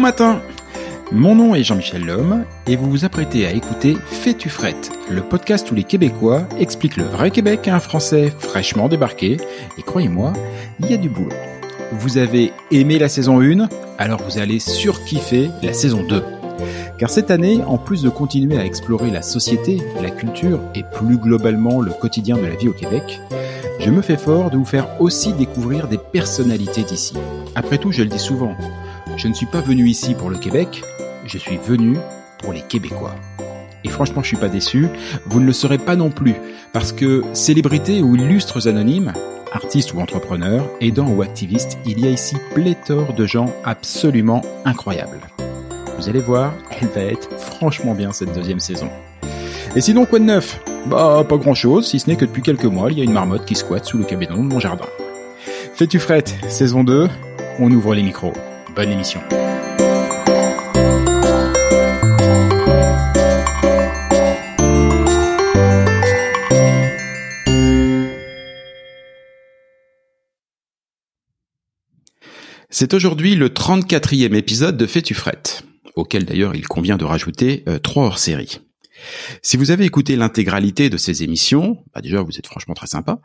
[0.00, 0.40] Matin
[1.12, 5.70] Mon nom est Jean-Michel Lhomme et vous vous apprêtez à écouter Fais-tu frette, le podcast
[5.70, 9.36] où les Québécois expliquent le vrai Québec à un Français fraîchement débarqué.
[9.78, 10.32] Et croyez-moi,
[10.80, 11.36] il y a du boulot.
[11.92, 16.24] Vous avez aimé la saison 1, alors vous allez surkiffer la saison 2.
[16.98, 21.18] Car cette année, en plus de continuer à explorer la société, la culture et plus
[21.18, 23.20] globalement le quotidien de la vie au Québec,
[23.80, 27.14] je me fais fort de vous faire aussi découvrir des personnalités d'ici.
[27.54, 28.54] Après tout, je le dis souvent,
[29.20, 30.82] je ne suis pas venu ici pour le Québec,
[31.26, 31.98] je suis venu
[32.38, 33.14] pour les Québécois.
[33.84, 34.88] Et franchement, je suis pas déçu,
[35.26, 36.36] vous ne le serez pas non plus,
[36.72, 39.12] parce que célébrités ou illustres anonymes,
[39.52, 45.20] artistes ou entrepreneurs, aidants ou activistes, il y a ici pléthore de gens absolument incroyables.
[45.98, 48.88] Vous allez voir, elle va être franchement bien cette deuxième saison.
[49.76, 50.62] Et sinon, quoi de neuf?
[50.86, 53.12] Bah, pas grand chose, si ce n'est que depuis quelques mois, il y a une
[53.12, 54.86] marmotte qui squatte sous le cabinet de mon jardin.
[55.74, 57.06] Fais-tu frette, saison 2,
[57.58, 58.32] on ouvre les micros.
[72.70, 75.62] C'est aujourd'hui le 34e épisode de Fais-tu frette,
[75.94, 78.62] auquel d'ailleurs il convient de rajouter euh, trois hors-séries.
[79.42, 83.20] Si vous avez écouté l'intégralité de ces émissions, bah déjà vous êtes franchement très sympa,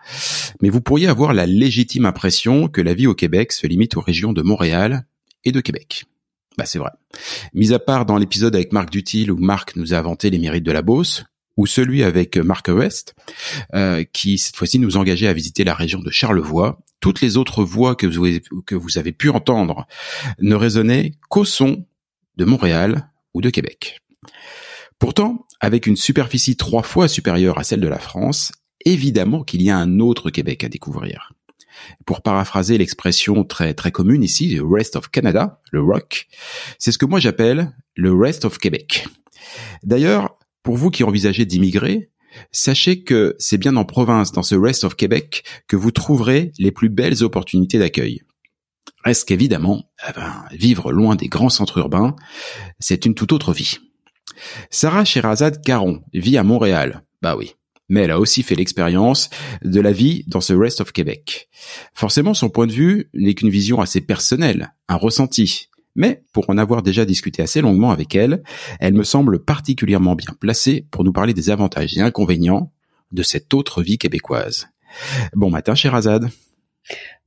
[0.62, 4.02] mais vous pourriez avoir la légitime impression que la vie au Québec se limite aux
[4.02, 5.06] régions de Montréal
[5.52, 6.06] de Québec.
[6.58, 6.92] Bah c'est vrai.
[7.54, 10.64] Mis à part dans l'épisode avec Marc Dutil où Marc nous a inventé les mérites
[10.64, 11.26] de la Beauce,
[11.58, 13.16] ou celui avec Marc West,
[13.74, 17.64] euh, qui cette fois-ci nous engageait à visiter la région de Charlevoix, toutes les autres
[17.64, 19.88] voix que vous avez, que vous avez pu entendre
[20.40, 21.86] ne résonnaient qu'au son
[22.38, 24.02] de Montréal ou de Québec.
[25.00, 28.52] Pourtant, avec une superficie trois fois supérieure à celle de la France,
[28.86, 31.34] évidemment qu'il y a un autre Québec à découvrir.
[32.06, 36.28] Pour paraphraser l'expression très très commune ici, le Rest of Canada, le ROC,
[36.80, 39.08] c'est ce que moi j'appelle le Rest of Québec.
[39.84, 42.10] D'ailleurs, pour vous qui envisagez d'immigrer,
[42.52, 46.72] sachez que c'est bien en province, dans ce Rest of Québec, que vous trouverez les
[46.72, 48.22] plus belles opportunités d'accueil.
[49.04, 52.16] Reste qu'évidemment, eh ben, vivre loin des grands centres urbains,
[52.80, 53.78] c'est une toute autre vie?
[54.70, 57.04] Sarah Sherazade Caron vit à Montréal.
[57.22, 57.56] Bah oui.
[57.90, 59.30] Mais elle a aussi fait l'expérience
[59.64, 61.50] de la vie dans ce Rest of Québec.
[61.94, 65.70] Forcément, son point de vue n'est qu'une vision assez personnelle, un ressenti.
[65.96, 68.44] Mais pour en avoir déjà discuté assez longuement avec elle,
[68.80, 72.72] elle me semble particulièrement bien placée pour nous parler des avantages et inconvénients
[73.12, 74.68] de cette autre vie québécoise.
[75.34, 76.30] Bon matin, Sherazade.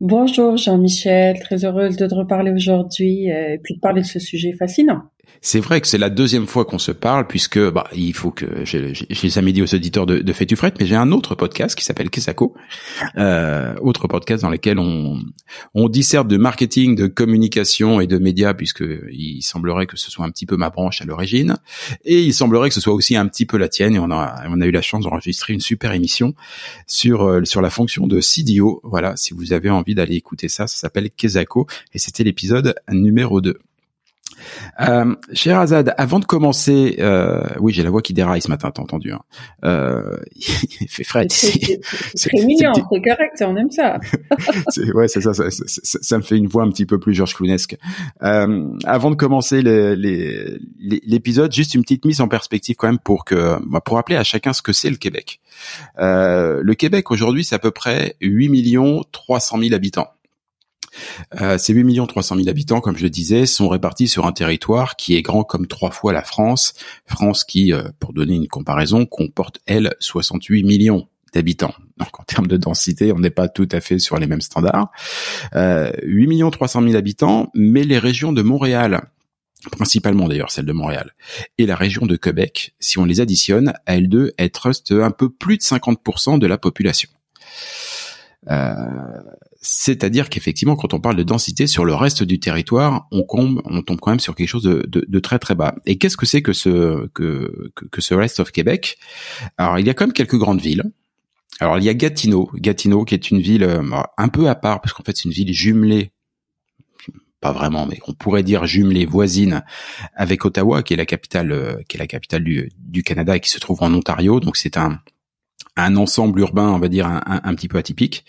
[0.00, 4.20] Bonjour Jean-Michel, très heureuse de te reparler aujourd'hui euh, et puis de parler de ce
[4.20, 5.02] sujet fascinant.
[5.40, 8.46] C'est vrai que c'est la deuxième fois qu'on se parle puisque bah il faut que
[8.64, 12.10] j'ai amis dit aux auditeurs de, de Fête mais j'ai un autre podcast qui s'appelle
[12.10, 12.54] Kesako,
[13.16, 15.20] euh, autre podcast dans lequel on
[15.74, 20.24] on disserte de marketing, de communication et de médias puisque il semblerait que ce soit
[20.24, 21.56] un petit peu ma branche à l'origine
[22.04, 24.42] et il semblerait que ce soit aussi un petit peu la tienne et on a
[24.48, 26.34] on a eu la chance d'enregistrer une super émission
[26.86, 28.80] sur euh, sur la fonction de CDO.
[28.82, 33.40] Voilà, si vous avez envie d'aller écouter ça, ça s'appelle Kesako et c'était l'épisode numéro
[33.40, 33.58] 2.
[34.80, 38.70] Euh, cher Azad, avant de commencer, euh, oui, j'ai la voix qui déraille ce matin,
[38.72, 39.12] t'as entendu.
[39.12, 39.20] Hein.
[39.64, 40.16] Euh,
[40.80, 43.98] il fait frais C'est mignon, c'est correct, on aime ça.
[44.94, 47.34] ouais, c'est ça ça, ça, ça, me fait une voix un petit peu plus Georges
[47.34, 47.76] Clounesque.
[48.22, 53.58] Euh, avant de commencer l'épisode, juste une petite mise en perspective quand même pour que,
[53.66, 55.40] bah, pour rappeler à chacun ce que c'est le Québec.
[55.98, 60.08] Euh, le Québec aujourd'hui, c'est à peu près 8 millions 300 000 habitants.
[61.40, 64.32] Euh, ces 8 millions 300 000 habitants, comme je le disais, sont répartis sur un
[64.32, 66.74] territoire qui est grand comme trois fois la France.
[67.06, 71.74] France qui, euh, pour donner une comparaison, comporte, elle, 68 millions d'habitants.
[71.98, 74.90] Donc en termes de densité, on n'est pas tout à fait sur les mêmes standards.
[75.54, 79.02] Euh, 8 millions 300 000 habitants, mais les régions de Montréal,
[79.72, 81.12] principalement d'ailleurs celle de Montréal,
[81.58, 85.10] et la région de Québec, si on les additionne, à elles deux, elles trustent un
[85.10, 87.10] peu plus de 50% de la population.
[88.50, 88.74] Euh,
[89.60, 93.82] c'est-à-dire qu'effectivement, quand on parle de densité sur le reste du territoire, on, tombe, on
[93.82, 95.74] tombe quand même sur quelque chose de, très très bas.
[95.84, 98.98] Et qu'est-ce que c'est que ce que, que, ce rest of Québec?
[99.56, 100.84] Alors, il y a quand même quelques grandes villes.
[101.58, 103.82] Alors, il y a Gatineau, Gatineau qui est une ville euh,
[104.16, 106.12] un peu à part parce qu'en fait, c'est une ville jumelée
[107.40, 109.62] pas vraiment, mais on pourrait dire jumelée voisine
[110.16, 113.40] avec Ottawa, qui est la capitale, euh, qui est la capitale du, du Canada et
[113.40, 114.40] qui se trouve en Ontario.
[114.40, 115.00] Donc c'est un
[115.78, 118.24] un ensemble urbain, on va dire un, un, petit peu atypique.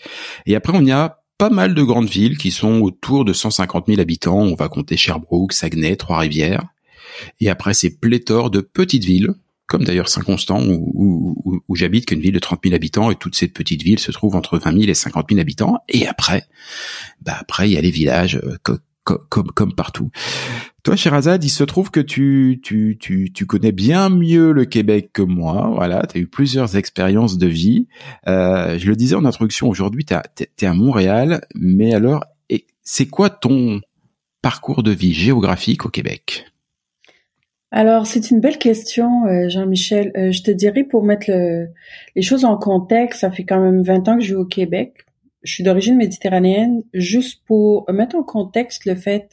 [0.46, 3.86] Et après, on y a pas mal de grandes villes qui sont autour de 150
[3.86, 4.40] 000 habitants.
[4.40, 6.66] On va compter Sherbrooke, Saguenay, Trois-Rivières.
[7.40, 9.32] Et après, c'est pléthore de petites villes,
[9.66, 13.14] comme d'ailleurs Saint-Constant où, où, j'habite, qui est une ville de 30 000 habitants, et
[13.14, 15.78] toutes ces petites villes se trouvent entre 20 000 et 50 000 habitants.
[15.88, 16.44] Et après,
[17.22, 18.38] bah après, il y a les villages
[19.28, 20.10] comme, comme partout.
[20.82, 25.10] Toi, Sherazade, il se trouve que tu, tu, tu, tu connais bien mieux le Québec
[25.12, 25.70] que moi.
[25.74, 27.86] Voilà, tu as eu plusieurs expériences de vie.
[28.26, 32.24] Euh, je le disais en introduction, aujourd'hui, tu es à Montréal, mais alors,
[32.82, 33.80] c'est quoi ton
[34.40, 36.46] parcours de vie géographique au Québec?
[37.72, 40.12] Alors, c'est une belle question, euh, Jean-Michel.
[40.16, 41.30] Euh, je te dirais, pour mettre
[42.16, 45.04] les choses en contexte, ça fait quand même 20 ans que je vis au Québec
[45.42, 49.30] je suis d'origine méditerranéenne, juste pour mettre en contexte le fait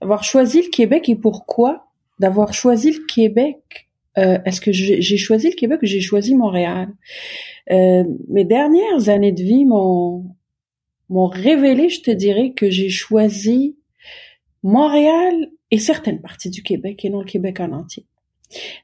[0.00, 1.88] d'avoir choisi le Québec et pourquoi
[2.18, 3.88] d'avoir choisi le Québec.
[4.18, 6.88] Euh, Est-ce que j'ai choisi le Québec ou j'ai choisi Montréal?
[7.70, 10.24] Euh, mes dernières années de vie m'ont
[11.08, 13.76] m'ont révélé, je te dirais, que j'ai choisi
[14.62, 18.06] Montréal et certaines parties du Québec et non le Québec en entier.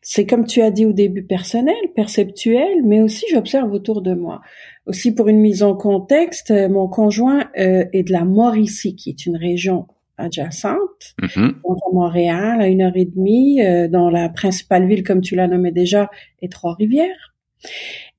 [0.03, 4.41] C'est comme tu as dit au début personnel, perceptuel, mais aussi j'observe autour de moi.
[4.89, 9.11] Aussi pour une mise en contexte, euh, mon conjoint euh, est de la Mauricie, qui
[9.11, 9.87] est une région
[10.17, 11.53] adjacente, mm
[11.93, 15.73] Montréal, à une heure et demie, euh, dans la principale ville, comme tu l'as nommé
[15.73, 16.11] déjà,
[16.43, 17.35] est Trois-Rivières.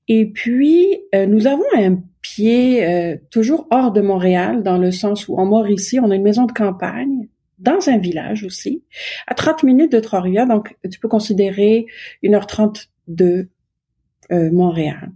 [0.07, 2.83] Et puis, nous avons un pied
[3.30, 6.51] toujours hors de Montréal, dans le sens où en Mauricie, on a une maison de
[6.51, 7.30] campagne
[7.60, 8.83] dans un village aussi,
[9.27, 11.86] à 30 minutes de Trois-Rivières, donc tu peux considérer
[12.24, 13.50] 1h30 de
[14.31, 15.12] euh, Montréal.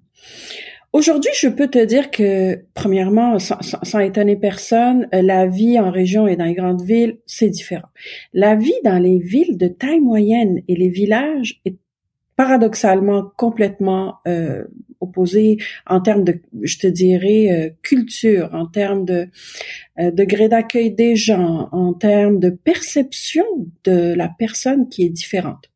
[0.93, 6.27] Aujourd'hui, je peux te dire que, premièrement, sans, étonner personne, euh, la vie en région
[6.27, 7.87] et dans les grandes villes, c'est différent.
[8.31, 11.75] La vie dans les villes de taille moyenne et les villages est
[12.35, 14.63] paradoxalement complètement euh,
[14.99, 19.27] opposé en termes de, je te dirais, euh, culture, en termes de
[19.99, 23.45] euh, degré d'accueil des gens, en termes de perception
[23.83, 25.69] de la personne qui est différente.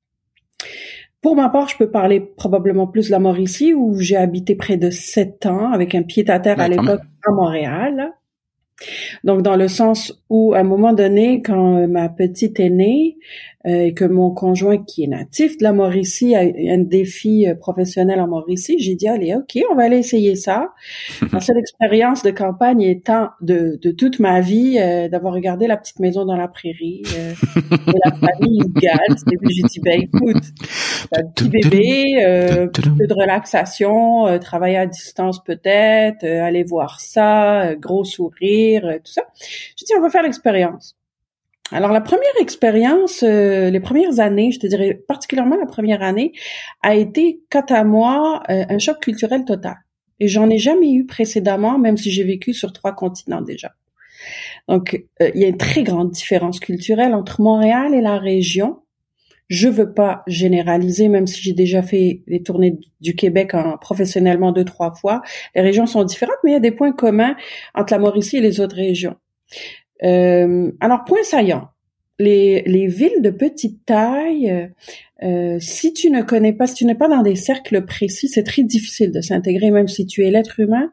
[1.21, 4.77] Pour ma part, je peux parler probablement plus de la Mauricie, où j'ai habité près
[4.77, 8.13] de sept ans avec un pied-à-terre à l'époque à Montréal.
[9.23, 13.17] Donc, dans le sens où, à un moment donné, quand euh, ma petite est née,
[13.67, 18.21] et que mon conjoint qui est natif de la Mauricie a un défi euh, professionnel
[18.21, 20.73] en Mauricie, j'ai dit allez ok on va aller essayer ça.
[21.33, 25.75] Ma seule expérience de campagne étant de, de toute ma vie euh, d'avoir regardé la
[25.75, 27.35] petite maison dans la prairie et
[28.05, 28.99] la famille Hugal.
[29.49, 30.43] J'ai dit ben écoute
[31.13, 38.03] un petit bébé, un peu de relaxation, travailler à distance peut-être, aller voir ça, gros
[38.03, 39.23] sourire, tout ça.
[39.75, 40.97] J'ai dit on va faire l'expérience.
[41.71, 46.31] Alors la première expérience, euh, les premières années, je te dirais particulièrement la première année,
[46.81, 49.75] a été quant à moi euh, un choc culturel total.
[50.19, 53.73] Et j'en ai jamais eu précédemment, même si j'ai vécu sur trois continents déjà.
[54.67, 58.79] Donc euh, il y a une très grande différence culturelle entre Montréal et la région.
[59.49, 64.51] Je veux pas généraliser, même si j'ai déjà fait les tournées du Québec en, professionnellement
[64.51, 65.21] deux, trois fois.
[65.55, 67.35] Les régions sont différentes, mais il y a des points communs
[67.73, 69.15] entre la Mauricie et les autres régions.
[70.03, 71.69] Euh, alors, point saillant.
[72.19, 74.71] Les, les villes de petite taille,
[75.23, 78.43] euh, si tu ne connais pas, si tu n'es pas dans des cercles précis, c'est
[78.43, 80.91] très difficile de s'intégrer, même si tu es l'être humain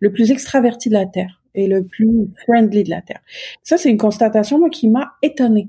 [0.00, 3.20] le plus extraverti de la Terre et le plus friendly de la Terre.
[3.62, 5.68] Ça, c'est une constatation, moi, qui m'a étonnée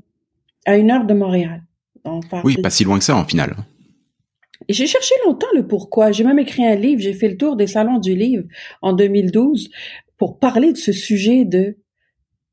[0.65, 1.63] à une heure de Montréal.
[2.43, 3.55] Oui, pas si loin que ça, en final.
[4.69, 6.11] J'ai cherché longtemps le pourquoi.
[6.11, 7.01] J'ai même écrit un livre.
[7.01, 8.43] J'ai fait le tour des salons du livre
[8.81, 9.69] en 2012
[10.17, 11.77] pour parler de ce sujet de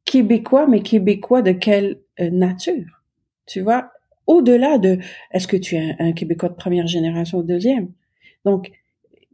[0.04, 3.02] Québécois, mais Québécois de quelle euh, nature?
[3.46, 3.90] Tu vois,
[4.26, 4.98] au-delà de
[5.32, 7.90] est-ce que tu es un, Québécois de première génération ou deuxième?
[8.44, 8.70] Donc,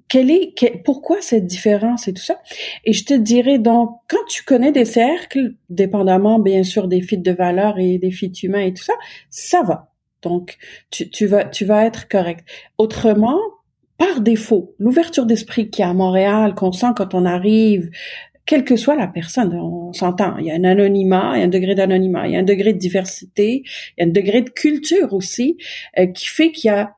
[0.08, 0.54] quelle est,
[0.84, 2.40] pourquoi cette différence et tout ça?
[2.84, 7.18] Et je te dirais donc, quand tu connais des cercles, dépendamment bien sûr des fits
[7.18, 8.94] de valeur et des fits humains et tout ça,
[9.30, 9.92] ça va.
[10.22, 10.56] Donc,
[10.90, 12.46] tu, tu vas, tu vas être correct.
[12.78, 13.38] Autrement,
[13.98, 17.90] par défaut, l'ouverture d'esprit qu'il y a à Montréal, qu'on sent quand on arrive,
[18.46, 21.46] quelle que soit la personne, on s'entend, il y a un anonymat, il y a
[21.46, 24.42] un degré d'anonymat, il y a un degré de diversité, il y a un degré
[24.42, 25.58] de culture aussi,
[25.98, 26.92] euh, qui fait qu'il y a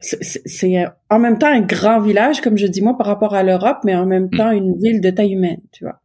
[0.00, 3.78] c'est en même temps un grand village, comme je dis moi, par rapport à l'Europe,
[3.84, 5.98] mais en même temps une ville de taille humaine, tu vois.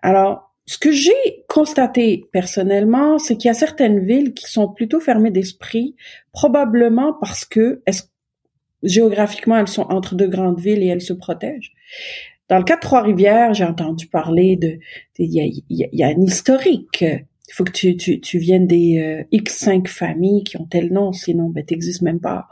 [0.00, 4.98] Alors, ce que j'ai constaté personnellement, c'est qu'il y a certaines villes qui sont plutôt
[4.98, 5.94] fermées d'esprit,
[6.32, 8.08] probablement parce que est
[8.82, 11.72] géographiquement elles sont entre deux grandes villes et elles se protègent.
[12.52, 14.78] Dans le cas de Trois-Rivières, j'ai entendu parler de,
[15.18, 17.00] il y a, y a, un historique.
[17.00, 21.14] Il faut que tu, tu, tu viennes des euh, X5 familles qui ont tel nom,
[21.14, 22.48] sinon ben t'existes même pas.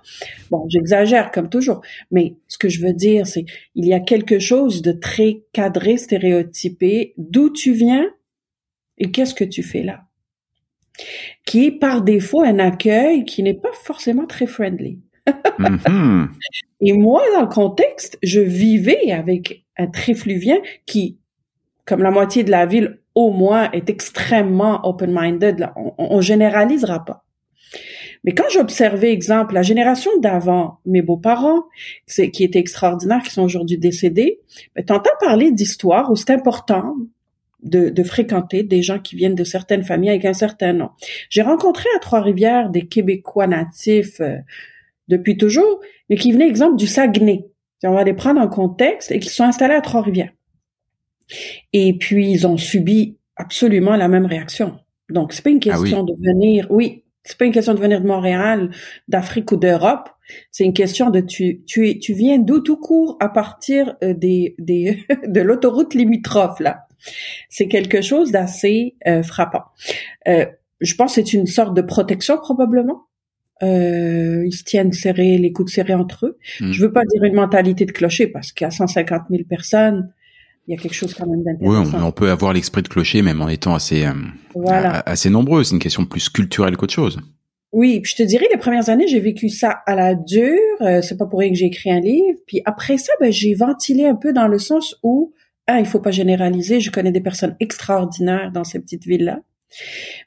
[0.51, 4.39] Bon, j'exagère comme toujours, mais ce que je veux dire, c'est il y a quelque
[4.39, 8.09] chose de très cadré, stéréotypé, d'où tu viens
[8.97, 10.05] et qu'est-ce que tu fais là,
[11.45, 14.99] qui est par défaut un accueil qui n'est pas forcément très friendly.
[15.27, 16.29] Mm-hmm.
[16.81, 21.19] Et moi, dans le contexte, je vivais avec un trifluvien qui,
[21.85, 25.69] comme la moitié de la ville au moins, est extrêmement open-minded.
[25.77, 27.25] On, on généralisera pas.
[28.25, 31.65] Mais quand j'observais, exemple, la génération d'avant, mes beaux-parents,
[32.07, 34.41] qui étaient extraordinaires, qui sont aujourd'hui décédés,
[34.77, 36.97] ben, t'entends parler d'histoires où c'est important
[37.63, 40.91] de, de, fréquenter des gens qui viennent de certaines familles avec un certain nom.
[41.29, 44.37] J'ai rencontré à Trois-Rivières des Québécois natifs euh,
[45.09, 47.47] depuis toujours, mais qui venaient, exemple, du Saguenay.
[47.83, 50.33] On va les prendre en contexte et qui sont installés à Trois-Rivières.
[51.73, 54.79] Et puis, ils ont subi absolument la même réaction.
[55.09, 58.01] Donc, c'est pas une ah question de venir, oui, c'est pas une question de venir
[58.01, 58.71] de Montréal,
[59.09, 60.09] d'Afrique ou d'Europe.
[60.51, 64.55] C'est une question de tu, tu, tu viens d'où tout court à partir euh, des,
[64.59, 66.87] des de l'autoroute limitrophe là.
[67.49, 69.65] C'est quelque chose d'assez euh, frappant.
[70.29, 70.47] Euh,
[70.81, 73.07] je pense que c'est une sorte de protection probablement.
[73.63, 76.39] Euh, ils se tiennent serrés, les coudes serrés entre eux.
[76.61, 76.73] Hmm.
[76.73, 80.13] Je veux pas dire une mentalité de clocher parce qu'il y a 150 000 personnes,
[80.67, 81.99] il y a quelque chose quand même d'intéressant.
[81.99, 84.13] Oui, on, peut avoir l'esprit de clocher même en étant assez euh,
[85.05, 85.65] assez nombreux.
[85.65, 87.21] C'est une question plus culturelle qu'autre chose.
[87.73, 90.59] Oui, puis je te dirais, les premières années, j'ai vécu ça à la dure.
[90.81, 92.39] Euh, c'est pas pour rien que j'ai écrit un livre.
[92.47, 95.33] Puis après ça, ben, j'ai ventilé un peu dans le sens où,
[95.67, 96.81] ah, il faut pas généraliser.
[96.81, 99.41] Je connais des personnes extraordinaires dans ces petites villes-là.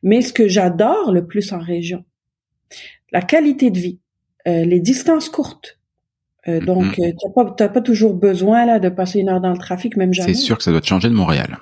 [0.03, 2.05] Mais ce que j'adore le plus en région,
[3.13, 3.99] la qualité de vie,
[4.47, 5.79] euh, les distances courtes.
[6.47, 6.65] Euh, mm-hmm.
[6.65, 9.95] donc, euh, tu n'as pas, toujours besoin là de passer une heure dans le trafic,
[9.95, 10.33] même jamais.
[10.33, 11.57] C'est sûr que ça doit te changer de Montréal.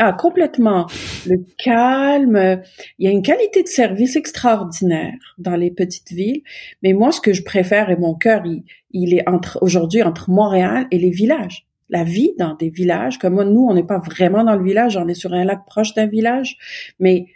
[0.00, 0.86] Ah, complètement.
[1.26, 2.62] Le calme.
[2.98, 6.42] Il y a une qualité de service extraordinaire dans les petites villes.
[6.82, 10.30] Mais moi, ce que je préfère et mon cœur, il, il est entre aujourd'hui entre
[10.30, 11.66] Montréal et les villages.
[11.90, 14.96] La vie dans des villages, comme moi, nous, on n'est pas vraiment dans le village,
[14.96, 16.58] on est sur un lac proche d'un village,
[17.00, 17.26] mais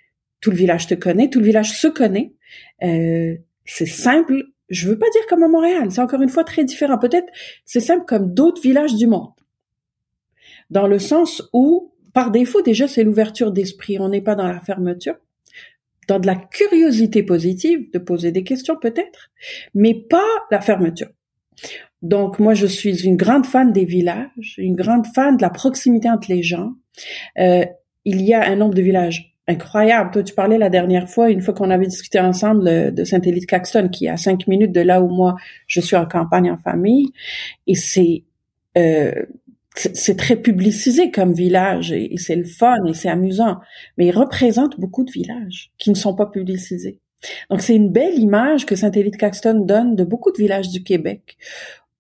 [0.41, 2.33] tout le village te connaît, tout le village se connaît.
[2.83, 4.45] Euh, c'est simple.
[4.69, 5.91] Je veux pas dire comme à Montréal.
[5.91, 6.99] C'est encore une fois très différent.
[6.99, 7.29] Peut-être
[7.65, 9.31] c'est simple comme d'autres villages du monde.
[10.71, 13.99] Dans le sens où, par défaut, déjà, c'est l'ouverture d'esprit.
[14.01, 15.17] On n'est pas dans la fermeture.
[16.09, 19.31] Dans de la curiosité positive, de poser des questions peut-être,
[19.75, 21.09] mais pas la fermeture.
[22.01, 26.11] Donc moi, je suis une grande fan des villages, une grande fan de la proximité
[26.11, 26.73] entre les gens.
[27.39, 27.65] Euh,
[28.05, 30.11] il y a un nombre de villages incroyable.
[30.13, 34.07] Toi, tu parlais la dernière fois, une fois qu'on avait discuté ensemble de Saint-Élie-de-Caxton, qui
[34.07, 37.11] est à cinq minutes de là où moi, je suis en campagne en famille.
[37.67, 38.25] Et c'est...
[38.79, 39.13] Euh,
[39.75, 43.59] c'est très publicisé comme village et, c'est le fun et c'est amusant,
[43.97, 47.01] mais il représente beaucoup de villages qui ne sont pas publicisés.
[47.51, 51.39] Donc c'est une belle image que Saint-Élie-de-Caxton donne de beaucoup de villages du Québec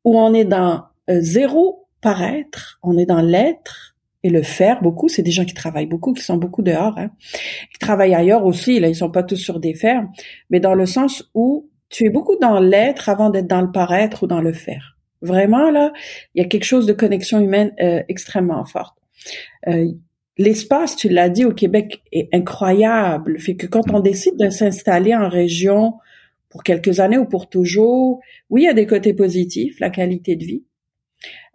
[0.04, 3.91] où on est dans euh, zéro paraître, on est dans l'être
[4.22, 5.08] et le faire beaucoup.
[5.08, 7.10] C'est des gens qui travaillent beaucoup, qui sont beaucoup dehors, hein,
[7.72, 8.80] qui travaillent ailleurs aussi.
[8.80, 10.10] Là, ils sont pas tous sur des fermes,
[10.50, 14.24] mais dans le sens où tu es beaucoup dans l'être avant d'être dans le paraître
[14.24, 14.96] ou dans le faire.
[15.20, 15.92] Vraiment là,
[16.34, 18.96] il y a quelque chose de connexion humaine euh, extrêmement forte.
[19.68, 19.92] Euh,
[20.38, 23.38] l'espace, tu l'as dit au Québec, est incroyable.
[23.38, 25.94] Fait que quand on décide de s'installer en région
[26.48, 30.34] pour quelques années ou pour toujours, oui, il y a des côtés positifs, la qualité
[30.36, 30.64] de vie.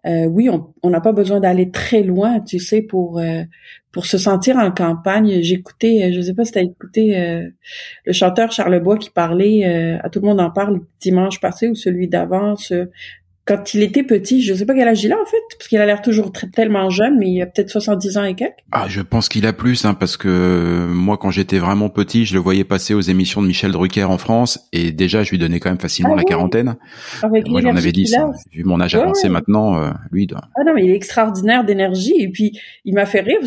[0.07, 3.43] Euh, oui, on n'a pas besoin d'aller très loin, tu sais, pour euh,
[3.91, 5.41] pour se sentir en campagne.
[5.41, 7.49] J'écoutais, euh, je sais pas si tu as écouté
[8.05, 11.75] le chanteur Charles Bois qui parlait, à tout le monde en parle dimanche passé ou
[11.75, 12.55] celui d'avant,
[13.47, 15.79] quand il était petit, je sais pas quel âge il a en fait, parce qu'il
[15.79, 18.53] a l'air toujours très, tellement jeune, mais il a peut-être 70 ans et quelques.
[18.71, 22.33] Ah, je pense qu'il a plus, hein, parce que moi, quand j'étais vraiment petit, je
[22.33, 25.59] le voyais passer aux émissions de Michel Drucker en France, et déjà, je lui donnais
[25.59, 26.25] quand même facilement Ah la oui.
[26.25, 26.75] quarantaine.
[27.23, 28.09] Avec moi, j'en avais l'énergie 10.
[28.11, 28.23] qu'il a.
[28.25, 28.31] hein.
[28.51, 29.33] Vu mon âge Ouais, avancé ouais.
[29.33, 32.15] maintenant, euh, lui, il doit- Ah non, mais il est extraordinaire d'énergie.
[32.19, 33.39] Et puis, il m'a fait rire.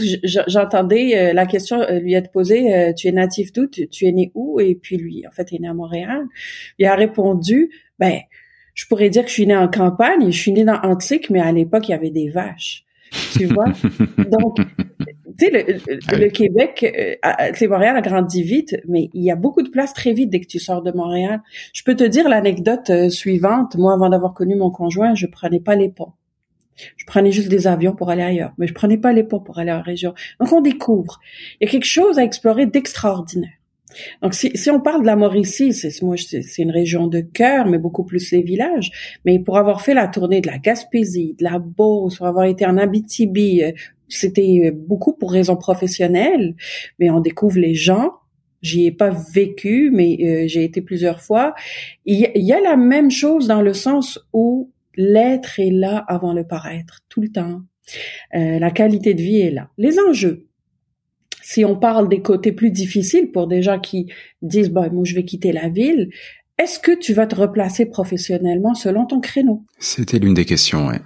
[0.47, 3.67] J'entendais euh, la question euh, lui être posée, euh, tu es natif d'où?
[3.67, 4.61] Tu, tu es né où?
[4.61, 6.23] Et puis lui, en fait, il est né à Montréal.
[6.79, 8.21] Il a répondu, ben,
[8.81, 10.31] je pourrais dire que je suis né en campagne.
[10.33, 12.87] Je suis né dans Antique, mais à l'époque, il y avait des vaches.
[13.37, 13.67] Tu vois?
[14.31, 14.65] Donc, tu
[15.39, 16.19] sais, le, le- oui.
[16.19, 17.15] le Québec, euh,
[17.53, 20.31] tu sais, Montréal a grandi vite, mais il y a beaucoup de place très vite
[20.31, 21.43] dès que tu sors de Montréal.
[21.75, 23.77] Je peux te dire l'anecdote euh, suivante.
[23.77, 26.13] Moi, avant d'avoir connu mon conjoint, je prenais pas les ponts.
[26.97, 29.59] Je prenais juste des avions pour aller ailleurs, mais je prenais pas les ponts pour
[29.59, 30.15] aller en région.
[30.41, 31.21] Donc, on découvre.
[31.61, 33.51] Il y a quelque chose à explorer d'extraordinaire.
[34.23, 37.67] Donc, si, si on parle de la Mauricie, c'est moi, c'est une région de cœur,
[37.67, 38.91] mais beaucoup plus les villages.
[39.25, 42.67] Mais pour avoir fait la tournée de la Gaspésie, de la Beauce, pour avoir été
[42.67, 43.73] en Abitibi, euh,
[44.09, 46.55] c'était euh, beaucoup pour raisons professionnelles.
[46.99, 48.13] Mais on découvre les gens.
[48.63, 51.55] J'y ai pas vécu, mais euh, j'ai été plusieurs fois.
[52.05, 56.35] Il y, y a la même chose dans le sens où l'être est là avant
[56.35, 57.63] le paraître, tout le temps.
[58.35, 59.71] Euh, la qualité de vie est là.
[59.79, 60.47] Les enjeux,
[61.43, 65.15] si on parle des côtés plus difficiles pour des gens qui disent, bah, moi, je
[65.15, 66.11] vais quitter la ville,
[66.59, 69.65] est-ce que tu vas te replacer professionnellement selon ton créneau?
[69.79, 71.01] C'était l'une des questions, ouais.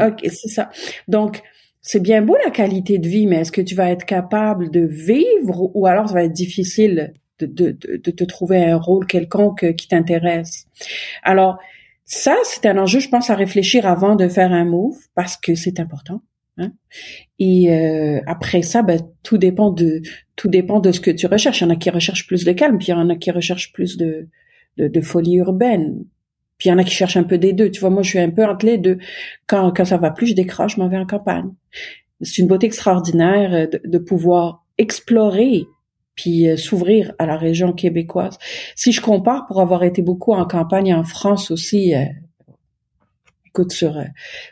[0.00, 0.70] Ok, c'est ça.
[1.06, 1.42] Donc,
[1.80, 4.80] c'est bien beau la qualité de vie, mais est-ce que tu vas être capable de
[4.80, 9.06] vivre ou alors ça va être difficile de, de, de, de te trouver un rôle
[9.06, 10.66] quelconque qui t'intéresse?
[11.22, 11.58] Alors,
[12.04, 15.54] ça, c'est un enjeu, je pense, à réfléchir avant de faire un move parce que
[15.54, 16.22] c'est important.
[16.58, 16.72] Hein?
[17.38, 20.02] Et euh, après ça, ben, tout dépend de
[20.36, 21.60] tout dépend de ce que tu recherches.
[21.60, 23.30] Il y en a qui recherchent plus de calme, puis il y en a qui
[23.30, 24.28] recherchent plus de,
[24.76, 26.04] de, de folie urbaine.
[26.58, 27.70] Puis il y en a qui cherchent un peu des deux.
[27.70, 28.98] Tu vois, moi, je suis un peu entre les deux.
[29.46, 31.50] Quand, quand ça va plus, je décroche, je m'en vais en campagne.
[32.20, 35.66] C'est une beauté extraordinaire euh, de, de pouvoir explorer
[36.14, 38.38] puis euh, s'ouvrir à la région québécoise.
[38.76, 42.04] Si je compare, pour avoir été beaucoup en campagne en France aussi, euh,
[43.46, 44.04] écoute, sur, euh,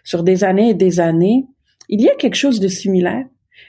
[0.04, 1.46] sur des années et des années,
[1.90, 3.26] il y a quelque chose de similaire.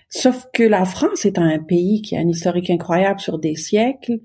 [0.08, 4.20] Sauf que la France étant un pays qui a un historique incroyable sur des siècles,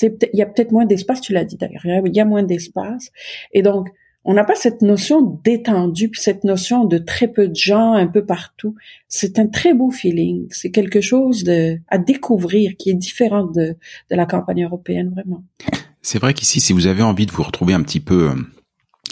[0.00, 3.10] il y a peut-être moins d'espace, tu l'as dit d'ailleurs, il y a moins d'espace.
[3.52, 3.88] Et donc,
[4.24, 8.06] on n'a pas cette notion d'étendue, puis cette notion de très peu de gens un
[8.06, 8.76] peu partout.
[9.08, 10.46] C'est un très beau feeling.
[10.50, 13.76] C'est quelque chose de, à découvrir qui est différent de,
[14.10, 15.42] de la campagne européenne, vraiment.
[16.02, 18.34] C'est vrai qu'ici, si vous avez envie de vous retrouver un petit peu, euh,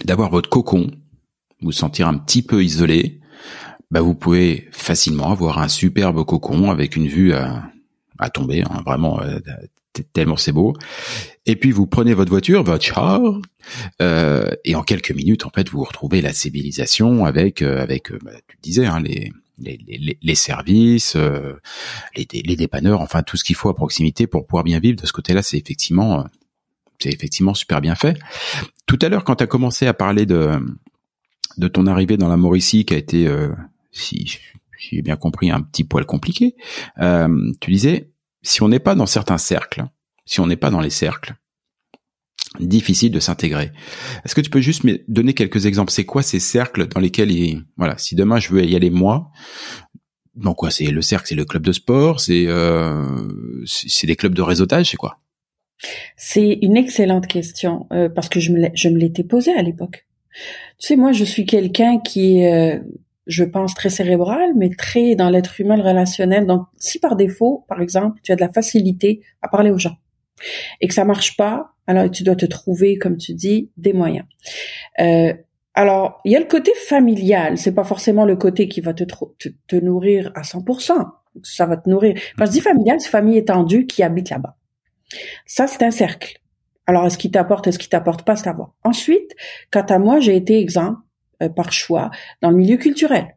[0.05, 0.91] d'avoir votre cocon,
[1.61, 3.21] vous sentir un petit peu isolé,
[3.91, 7.71] bah vous pouvez facilement avoir un superbe cocon avec une vue à,
[8.19, 9.39] à tomber, hein, vraiment euh,
[10.13, 10.77] tellement c'est beau.
[11.47, 13.21] Et puis vous prenez votre voiture, votre char,
[14.01, 18.19] euh, et en quelques minutes, en fait, vous retrouvez la civilisation avec, euh, avec, euh,
[18.23, 21.55] bah, tu disais, hein, les, les, les, services, euh,
[22.17, 25.01] les, les dépanneurs, enfin tout ce qu'il faut à proximité pour pouvoir bien vivre.
[25.01, 26.25] De ce côté-là, c'est effectivement, euh,
[26.99, 28.19] c'est effectivement super bien fait.
[28.87, 30.59] Tout à l'heure, quand tu as commencé à parler de
[31.57, 33.51] de ton arrivée dans la Mauricie, qui a été, euh,
[33.93, 34.39] si,
[34.79, 36.57] j'ai bien compris, un petit poil compliqué,
[37.01, 38.11] euh, tu disais,
[38.43, 39.85] si on n'est pas dans certains cercles,
[40.25, 41.35] si on n'est pas dans les cercles,
[42.59, 43.71] difficile de s'intégrer.
[44.25, 45.93] Est-ce que tu peux juste me donner quelques exemples?
[45.93, 49.31] C'est quoi ces cercles dans lesquels, il, voilà, si demain je veux y aller moi,
[50.35, 50.71] donc quoi?
[50.71, 53.29] C'est le cercle, c'est le club de sport, c'est euh,
[53.67, 55.19] c'est des clubs de réseautage, c'est quoi?
[56.17, 60.07] C'est une excellente question euh, parce que je me je me l'étais posée à l'époque.
[60.79, 62.79] Tu sais, moi, je suis quelqu'un qui euh,
[63.31, 66.47] je pense, très cérébral, mais très dans l'être humain, relationnel.
[66.47, 69.97] Donc, si par défaut, par exemple, tu as de la facilité à parler aux gens
[70.81, 74.27] et que ça marche pas, alors tu dois te trouver, comme tu dis, des moyens.
[75.01, 75.33] Euh,
[75.75, 77.57] alors, il y a le côté familial.
[77.57, 80.93] C'est pas forcément le côté qui va te, te, te nourrir à 100%.
[81.45, 82.19] Ça va te nourrir.
[82.37, 84.57] Quand je dis familial, c'est famille étendue qui habite là-bas.
[85.47, 86.41] Ça, c'est un cercle.
[86.87, 88.75] Alors, est-ce qu'il t'apporte, est-ce qu'il t'apporte pas, c'est à voir.
[88.83, 89.37] Ensuite,
[89.71, 90.99] quant à moi, j'ai été exemple,
[91.49, 92.11] par choix,
[92.43, 93.37] dans le milieu culturel.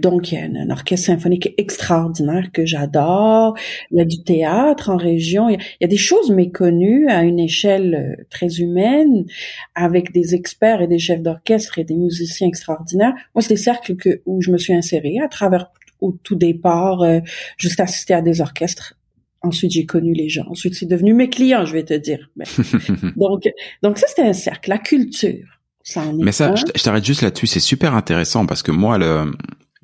[0.00, 3.54] Donc, il y a un, orchestre symphonique extraordinaire que j'adore.
[3.90, 5.50] Il y a du théâtre en région.
[5.50, 9.26] Il y, a, des choses méconnues à une échelle euh, très humaine,
[9.74, 13.12] avec des experts et des chefs d'orchestre et des musiciens extraordinaires.
[13.34, 17.02] Moi, c'est des cercles que, où je me suis insérée à travers au tout départ,
[17.02, 17.20] euh,
[17.58, 18.94] juste assister à des orchestres.
[19.42, 20.46] Ensuite, j'ai connu les gens.
[20.48, 22.30] Ensuite, c'est devenu mes clients, je vais te dire.
[23.16, 23.42] donc,
[23.82, 24.70] donc ça, c'était un cercle.
[24.70, 25.61] La culture.
[25.84, 27.46] Ça Mais ça, je t'arrête juste là-dessus.
[27.46, 28.98] C'est super intéressant parce que moi,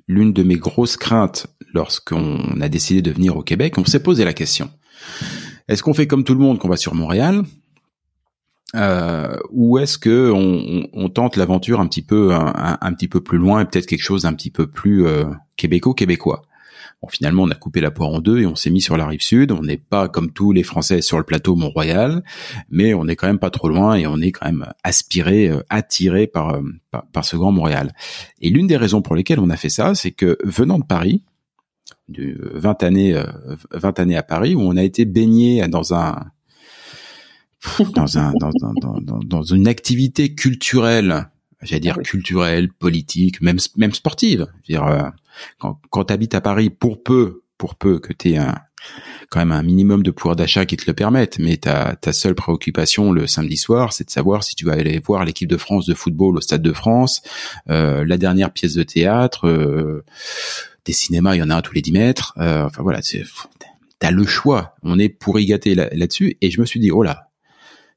[0.07, 4.25] l'une de mes grosses craintes lorsqu'on a décidé de venir au Québec, on s'est posé
[4.25, 4.71] la question.
[5.69, 7.43] Est-ce qu'on fait comme tout le monde, qu'on va sur Montréal
[8.77, 13.63] euh, ou est-ce que on, tente l'aventure un petit peu un, petit peu plus loin
[13.63, 15.25] et peut-être quelque chose d'un petit peu plus euh,
[15.57, 16.43] québécois
[17.01, 19.07] Bon, finalement, on a coupé la poire en deux et on s'est mis sur la
[19.07, 19.53] rive sud.
[19.53, 22.25] On n'est pas comme tous les Français sur le plateau Mont-Royal,
[22.71, 25.63] mais on est quand même pas trop loin et on est quand même aspiré, euh,
[25.69, 27.95] attiré par, euh, par, par ce grand Montréal.
[28.41, 31.23] Et l'une des raisons pour lesquelles on a fait ça, c'est que venant de Paris,
[32.09, 36.27] de 20 années, 20 euh, années à Paris, où on a été baigné dans un
[37.95, 41.29] dans un dans, dans, dans, dans une activité culturelle
[41.63, 44.47] j'allais dire culturelle, politique, même même sportive.
[44.69, 45.09] dire, euh,
[45.59, 48.55] quand, quand tu à Paris, pour peu, pour peu que tu un,
[49.31, 52.35] quand même un minimum de pouvoir d'achat qui te le permette, mais ta, ta seule
[52.35, 55.87] préoccupation le samedi soir, c'est de savoir si tu vas aller voir l'équipe de France
[55.87, 57.23] de football au Stade de France,
[57.69, 60.05] euh, la dernière pièce de théâtre, euh,
[60.85, 62.35] des cinémas, il y en a un tous les 10 mètres.
[62.39, 63.01] Euh, enfin voilà,
[63.99, 64.75] t'as le choix.
[64.83, 66.39] On est pour y gâter là-dessus.
[66.41, 67.29] et je me suis dit, oh là,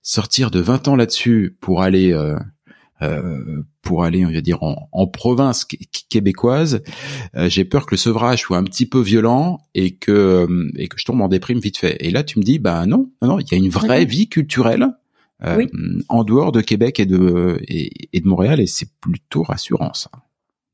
[0.01, 2.37] sortir de 20 ans là-dessus pour aller euh,
[3.81, 5.65] pour aller, on va dire, en, province
[6.09, 6.83] québécoise,
[7.35, 10.87] euh, j'ai peur que le sevrage soit un petit peu violent et que euh, et
[10.87, 11.97] que je tombe en déprime vite fait.
[11.99, 14.87] Et là, tu me dis, bah non, non, il y a une vraie vie culturelle
[16.09, 20.11] en dehors de Québec et de et, de Montréal, et c'est plutôt rassurant ça.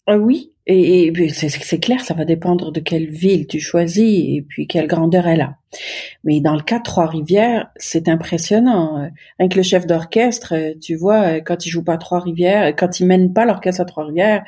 [0.10, 4.68] oui, et, et c'est clair, ça va dépendre de quelle ville tu choisis et puis
[4.68, 5.58] quelle grandeur elle a.
[6.24, 9.10] Mais dans le cas de Trois-Rivières, c'est impressionnant.
[9.40, 13.46] Avec le chef d'orchestre, tu vois, quand il joue pas Trois-Rivières, quand il mène pas
[13.46, 14.44] l'orchestre à Trois-Rivières,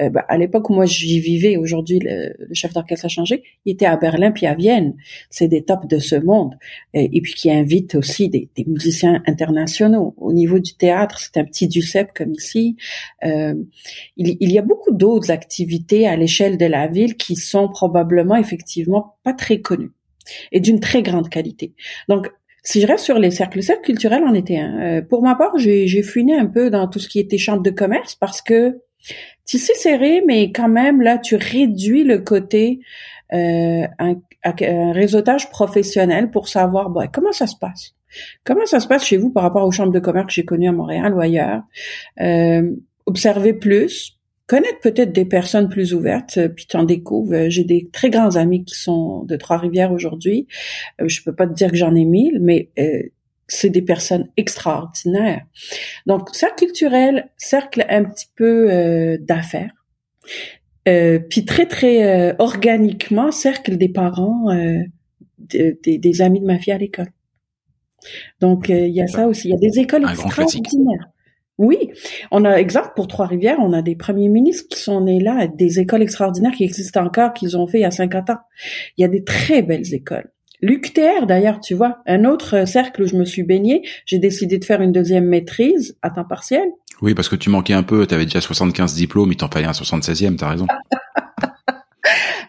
[0.00, 3.72] euh, bah, à l'époque où moi j'y vivais, aujourd'hui le, chef d'orchestre a changé, il
[3.72, 4.94] était à Berlin puis à Vienne.
[5.30, 6.56] C'est des tops de ce monde.
[6.94, 10.14] Et, puis qui invite aussi des, musiciens internationaux.
[10.18, 12.76] Au niveau du théâtre, c'est un petit Ducep comme ici.
[13.24, 13.54] Euh,
[14.16, 18.36] il, il y a beaucoup d'autres activités à l'échelle de la ville qui sont probablement
[18.36, 19.92] effectivement pas très connues
[20.52, 21.72] et d'une très grande qualité.
[22.08, 22.30] Donc,
[22.64, 23.92] si je reste sur les cercles, le cercle
[24.24, 24.80] en était un.
[24.80, 27.70] Euh, pour ma part, j'ai, fouiné un peu dans tout ce qui était chambre de
[27.70, 28.78] commerce parce que
[29.46, 32.78] tu sais serré, mais quand même là, tu réduis le côté
[33.32, 37.94] euh, un, un, réseautage professionnel pour savoir bon, comment ça se passe?
[38.44, 40.68] Comment ça se passe chez vous par rapport aux chambres de commerce que j'ai connues
[40.68, 41.62] à Montréal ou ailleurs?
[42.20, 42.70] Euh,
[43.06, 47.34] observer plus, connaître peut-être des personnes plus ouvertes, euh, puis t'en découvres.
[47.34, 50.46] Euh, j'ai des très grands amis qui sont de Trois-Rivières aujourd'hui.
[51.00, 52.70] Euh, je peux pas te dire que j'en ai mille, mais
[53.48, 55.44] c'est des personnes extraordinaires.
[56.06, 59.72] Donc, cercle culturel, cercle un petit peu d'affaires.
[60.84, 64.46] puis très, très organiquement, cercle des parents,
[65.38, 67.12] des amis de ma fille à l'école.
[68.40, 69.48] Donc, il y a ça aussi.
[69.48, 71.12] Il y a des écoles extraordinaires.
[71.58, 71.90] Oui,
[72.30, 75.80] on a exemple pour Trois-Rivières, on a des premiers ministres qui sont nés là, des
[75.80, 78.38] écoles extraordinaires qui existent encore, qu'ils ont fait il y a 50 ans.
[78.96, 80.30] Il y a des très belles écoles.
[80.62, 84.64] L'UQTR, d'ailleurs, tu vois, un autre cercle où je me suis baignée, j'ai décidé de
[84.64, 86.68] faire une deuxième maîtrise à temps partiel.
[87.00, 89.66] Oui, parce que tu manquais un peu, tu avais déjà 75 diplômes, il t'en fallait
[89.66, 90.66] un 76e, t'as raison.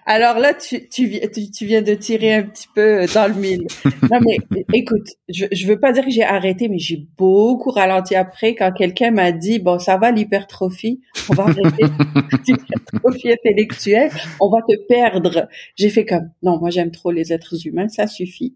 [0.05, 1.09] Alors là, tu, tu,
[1.51, 3.67] tu, viens de tirer un petit peu dans le mille.
[4.11, 4.37] Non, mais
[4.73, 8.71] écoute, je, je veux pas dire que j'ai arrêté, mais j'ai beaucoup ralenti après quand
[8.73, 11.85] quelqu'un m'a dit, bon, ça va l'hypertrophie, on va arrêter
[12.47, 14.11] l'hypertrophie intellectuelle,
[14.41, 15.47] on va te perdre.
[15.75, 18.55] J'ai fait comme, non, moi j'aime trop les êtres humains, ça suffit.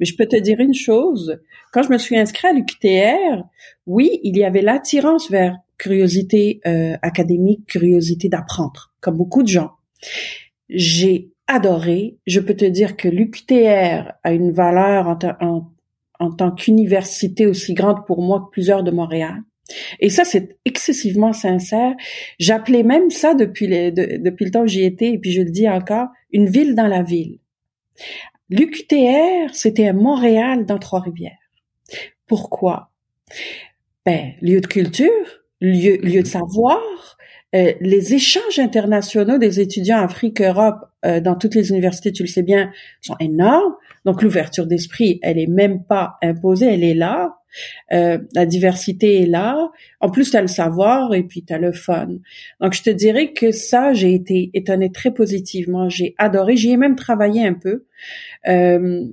[0.00, 1.38] Mais je peux te dire une chose,
[1.72, 3.44] quand je me suis inscrit à l'UQTR,
[3.86, 9.70] oui, il y avait l'attirance vers curiosité euh, académique, curiosité d'apprendre, comme beaucoup de gens
[10.68, 12.18] j'ai adoré.
[12.26, 15.18] Je peux te dire que l'UQTR a une valeur
[16.18, 19.40] en, tant qu'université aussi grande pour moi que plusieurs de Montréal.
[20.00, 21.94] Et ça, c'est excessivement sincère.
[22.38, 25.68] J'appelais même ça depuis, depuis le temps où j'y étais, et puis je le dis
[25.68, 27.38] encore, une ville dans la ville.
[28.50, 31.36] L'UQTR, c'était Montréal dans Trois-Rivières.
[32.26, 32.90] Pourquoi?
[34.06, 37.17] Ben, lieu de culture, lieu, lieu de savoir,
[37.54, 42.42] euh, les échanges internationaux des étudiants Afrique-Europe euh, dans toutes les universités, tu le sais
[42.42, 43.74] bien, sont énormes.
[44.04, 47.38] Donc l'ouverture d'esprit, elle est même pas imposée, elle est là.
[47.92, 49.70] Euh, la diversité est là.
[50.00, 52.08] En plus, tu as le savoir et puis tu as le fun.
[52.60, 55.88] Donc, je te dirais que ça, j'ai été étonnée très positivement.
[55.88, 56.56] J'ai adoré.
[56.56, 57.84] J'y ai même travaillé un peu.
[58.48, 59.04] Euh,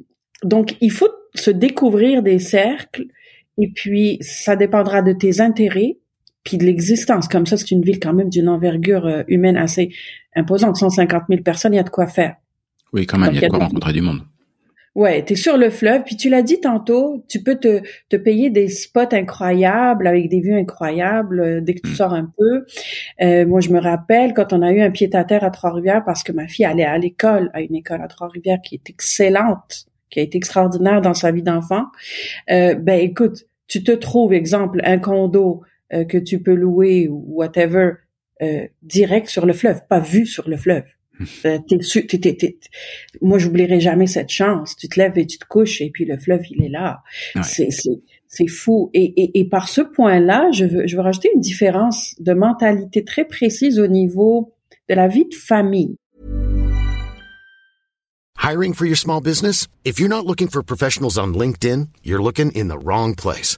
[0.43, 3.05] donc, il faut se découvrir des cercles
[3.57, 5.97] et puis ça dépendra de tes intérêts
[6.45, 7.27] puis de l'existence.
[7.27, 9.89] Comme ça, c'est une ville quand même d'une envergure euh, humaine assez
[10.35, 10.77] imposante.
[10.77, 12.35] 150 000 personnes, il y a de quoi faire.
[12.93, 14.21] Oui, quand même, il y a de quoi rencontrer du monde.
[14.95, 18.15] Ouais, tu es sur le fleuve, puis tu l'as dit tantôt, tu peux te, te
[18.15, 21.95] payer des spots incroyables avec des vues incroyables euh, dès que tu mm.
[21.95, 22.65] sors un peu.
[23.21, 26.23] Euh, moi, je me rappelle quand on a eu un pied à à Trois-Rivières parce
[26.23, 30.21] que ma fille allait à l'école, à une école à Trois-Rivières qui est excellente, qui
[30.21, 31.87] a été extraordinaire dans sa vie d'enfant.
[32.49, 35.61] Euh, ben écoute, tu te trouves, exemple, un condo
[35.95, 37.93] euh, que tu peux louer ou whatever
[38.41, 40.83] euh, direct sur le fleuve, pas vu sur le fleuve.
[41.45, 42.57] Euh, t'es,
[43.21, 44.75] moi, j'oublierai jamais cette chance.
[44.75, 47.01] Tu te lèves et tu te couches et puis le fleuve, il est là.
[47.41, 48.89] C'est, c'est, c'est fou.
[48.93, 53.03] Et, et, et, par ce point-là, je veux, je veux rajouter une différence de mentalité
[53.03, 54.53] très précise au niveau
[54.89, 55.95] de la vie de famille.
[58.37, 59.67] Hiring for your small business?
[59.83, 63.57] If you're not looking for professionals on LinkedIn, you're looking in the wrong place.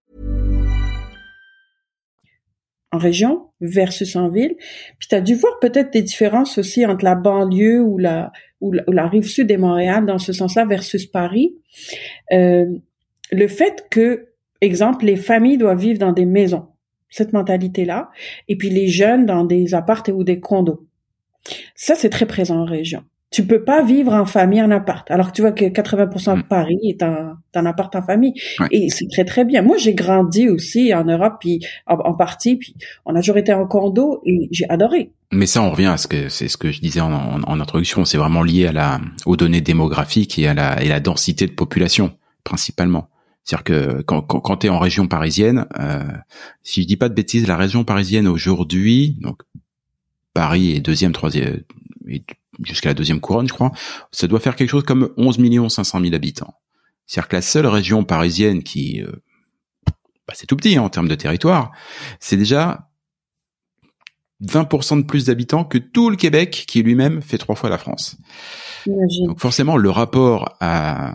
[2.91, 4.55] En région versus en ville.
[4.99, 8.71] Puis tu as dû voir peut-être des différences aussi entre la banlieue ou la, ou
[8.71, 11.55] la, rive sud de Montréal dans ce sens-là versus Paris.
[12.31, 12.65] Euh,
[13.31, 14.27] le fait que,
[14.59, 16.67] exemple, les familles doivent vivre dans des maisons,
[17.09, 18.09] cette mentalité-là,
[18.47, 20.85] et puis les jeunes dans des appartements ou des condos.
[21.75, 25.09] Ça, c'est très présent en région tu peux pas vivre en famille en appart.
[25.09, 26.43] Alors que tu vois que 80% de mm.
[26.43, 28.33] Paris est en, en appart en famille.
[28.71, 29.61] Et c'est très, très bien.
[29.61, 33.65] Moi, j'ai grandi aussi en Europe, puis en, partie, puis on a toujours été en
[33.65, 35.13] condo et j'ai adoré.
[35.31, 38.03] Mais ça, on revient à ce que c'est ce que je disais en, en, introduction.
[38.03, 41.53] C'est vraiment lié à la, aux données démographiques et à la, et la densité de
[41.53, 42.11] population,
[42.43, 43.07] principalement.
[43.45, 46.03] C'est-à-dire que quand, quand, quand tu es en région parisienne, euh,
[46.63, 49.41] si je dis pas de bêtises, la région parisienne aujourd'hui, donc
[50.33, 51.61] Paris est deuxième, troisième,
[52.63, 53.71] jusqu'à la deuxième couronne, je crois,
[54.11, 56.55] ça doit faire quelque chose comme 11 millions 500 000 habitants.
[57.05, 59.11] C'est-à-dire que la seule région parisienne qui, euh,
[60.27, 61.71] bah c'est tout petit hein, en termes de territoire,
[62.19, 62.89] c'est déjà
[64.43, 68.17] 20% de plus d'habitants que tout le Québec, qui lui-même fait trois fois la France.
[68.87, 71.13] Donc forcément, le rapport à,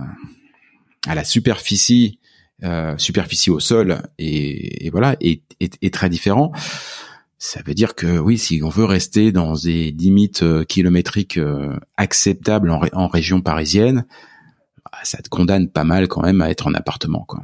[1.07, 2.21] à la superficie,
[2.63, 6.53] euh, superficie au sol, et, et voilà, est, est, est, très différent.
[7.39, 11.77] Ça veut dire que oui, si on veut rester dans des limites euh, kilométriques euh,
[11.99, 14.07] acceptables en, région parisienne,
[14.85, 17.41] bah, ça te condamne pas mal quand même à être en appartement, quoi.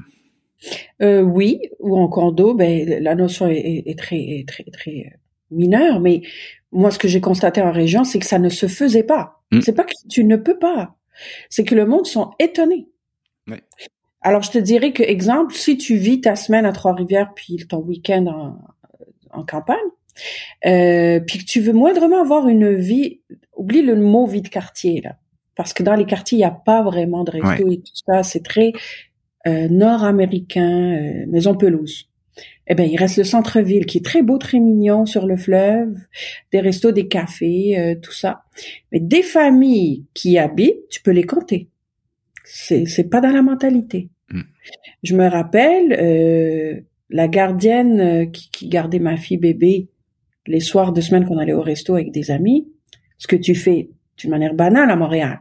[1.03, 5.19] Euh, oui, ou en condo, ben la notion est, très très très
[5.51, 6.23] mineure, mais
[6.71, 9.43] moi ce que j'ai constaté en région, c'est que ça ne se faisait pas.
[9.51, 9.61] Hmm.
[9.61, 10.95] C'est pas que tu ne peux pas,
[11.51, 12.89] c'est que le monde sont étonnés.
[14.21, 17.79] Alors je te dirais que exemple, si tu vis ta semaine à Trois-Rivières puis ton
[17.79, 18.57] week-end en,
[19.33, 19.77] en campagne,
[20.67, 23.21] euh, puis que tu veux moindrement avoir une vie,
[23.57, 25.17] oublie le mot vie de quartier là,
[25.57, 28.23] parce que dans les quartiers il n'y a pas vraiment de resto et tout ça,
[28.23, 28.73] c'est très
[29.47, 32.09] euh, nord-américain, euh, maison pelouse.
[32.69, 35.97] Eh ben il reste le centre-ville qui est très beau, très mignon sur le fleuve,
[36.53, 38.45] des restos, des cafés, euh, tout ça.
[38.93, 41.69] Mais des familles qui habitent, tu peux les compter.
[42.45, 44.09] C'est c'est pas dans la mentalité.
[44.31, 44.43] Mm.
[45.03, 46.81] Je me rappelle euh,
[47.13, 49.89] la gardienne euh, qui, qui, gardait ma fille bébé
[50.47, 52.69] les soirs de semaine qu'on allait au resto avec des amis,
[53.19, 55.41] ce que tu fais d'une manière banale à Montréal,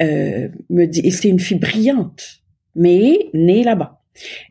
[0.00, 2.42] euh, me dit, et c'est une fille brillante,
[2.74, 4.02] mais née là-bas.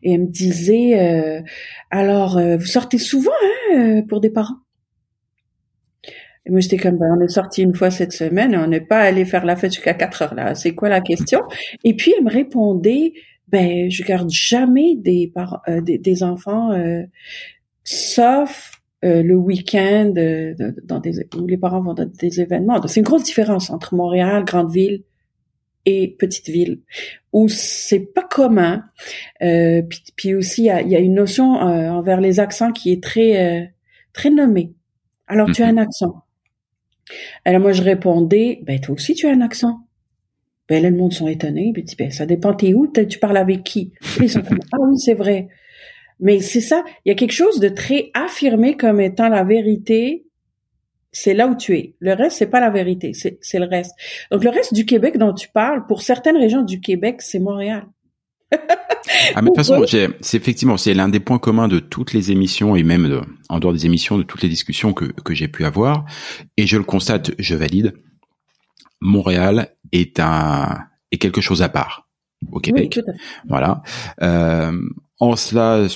[0.02, 1.42] Et elle me disait, euh,
[1.90, 3.32] alors, euh, vous sortez souvent
[3.72, 4.56] hein, pour des parents?
[6.44, 9.00] Et moi, j'étais comme, ben, on est sorti une fois cette semaine, on n'est pas
[9.00, 10.54] allé faire la fête jusqu'à 4 heures là.
[10.54, 11.40] C'est quoi la question?
[11.82, 13.12] Et puis, elle me répondait,
[13.48, 17.02] ben je garde jamais des parents, euh, des, enfants, euh,
[17.84, 22.84] sauf euh, le week-end euh, dans des, où les parents vont dans des événements.
[22.86, 25.04] C'est une grosse différence entre Montréal, grande ville,
[25.84, 26.80] et petite ville,
[27.32, 28.84] où c'est pas commun.
[29.42, 32.90] Euh, puis, puis, aussi, il y a, y a, une notion envers les accents qui
[32.90, 33.72] est très
[34.12, 34.74] très nommée.
[35.28, 36.22] Alors, tu as un accent.
[37.44, 39.85] Alors moi, je répondais, ben toi aussi, tu as un accent.
[40.68, 41.72] Ben là, le monde sont étonnés.
[41.72, 43.92] Puis ben, ça dépend, t'es où, tu parles avec qui?
[44.20, 45.48] ils sont comme, ah oui, c'est vrai.
[46.20, 50.24] Mais c'est ça, il y a quelque chose de très affirmé comme étant la vérité.
[51.12, 51.94] C'est là où tu es.
[52.00, 53.92] Le reste, c'est pas la vérité, c'est le reste.
[54.30, 57.86] Donc le reste du Québec dont tu parles, pour certaines régions du Québec, c'est Montréal.
[58.52, 58.56] ah,
[59.36, 62.76] mais de toute façon, c'est effectivement, c'est l'un des points communs de toutes les émissions
[62.76, 65.64] et même de, en dehors des émissions, de toutes les discussions que, que j'ai pu
[65.64, 66.04] avoir.
[66.56, 67.94] Et je le constate, je valide.
[69.00, 70.78] Montréal est un,
[71.10, 72.08] est quelque chose à part
[72.52, 73.00] au Québec.
[73.48, 73.82] voilà.
[74.22, 74.72] Euh,
[75.18, 75.86] en cela,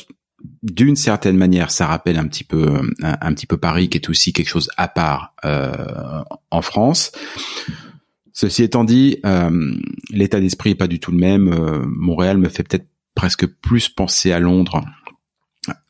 [0.63, 4.33] d'une certaine manière, ça rappelle un petit peu un, petit peu Paris, qui est aussi
[4.33, 7.13] quelque chose à part euh, en France.
[8.33, 9.75] Ceci étant dit, euh,
[10.11, 11.53] l'état d'esprit est pas du tout le même.
[11.53, 14.83] Euh, Montréal me fait peut-être presque plus penser à Londres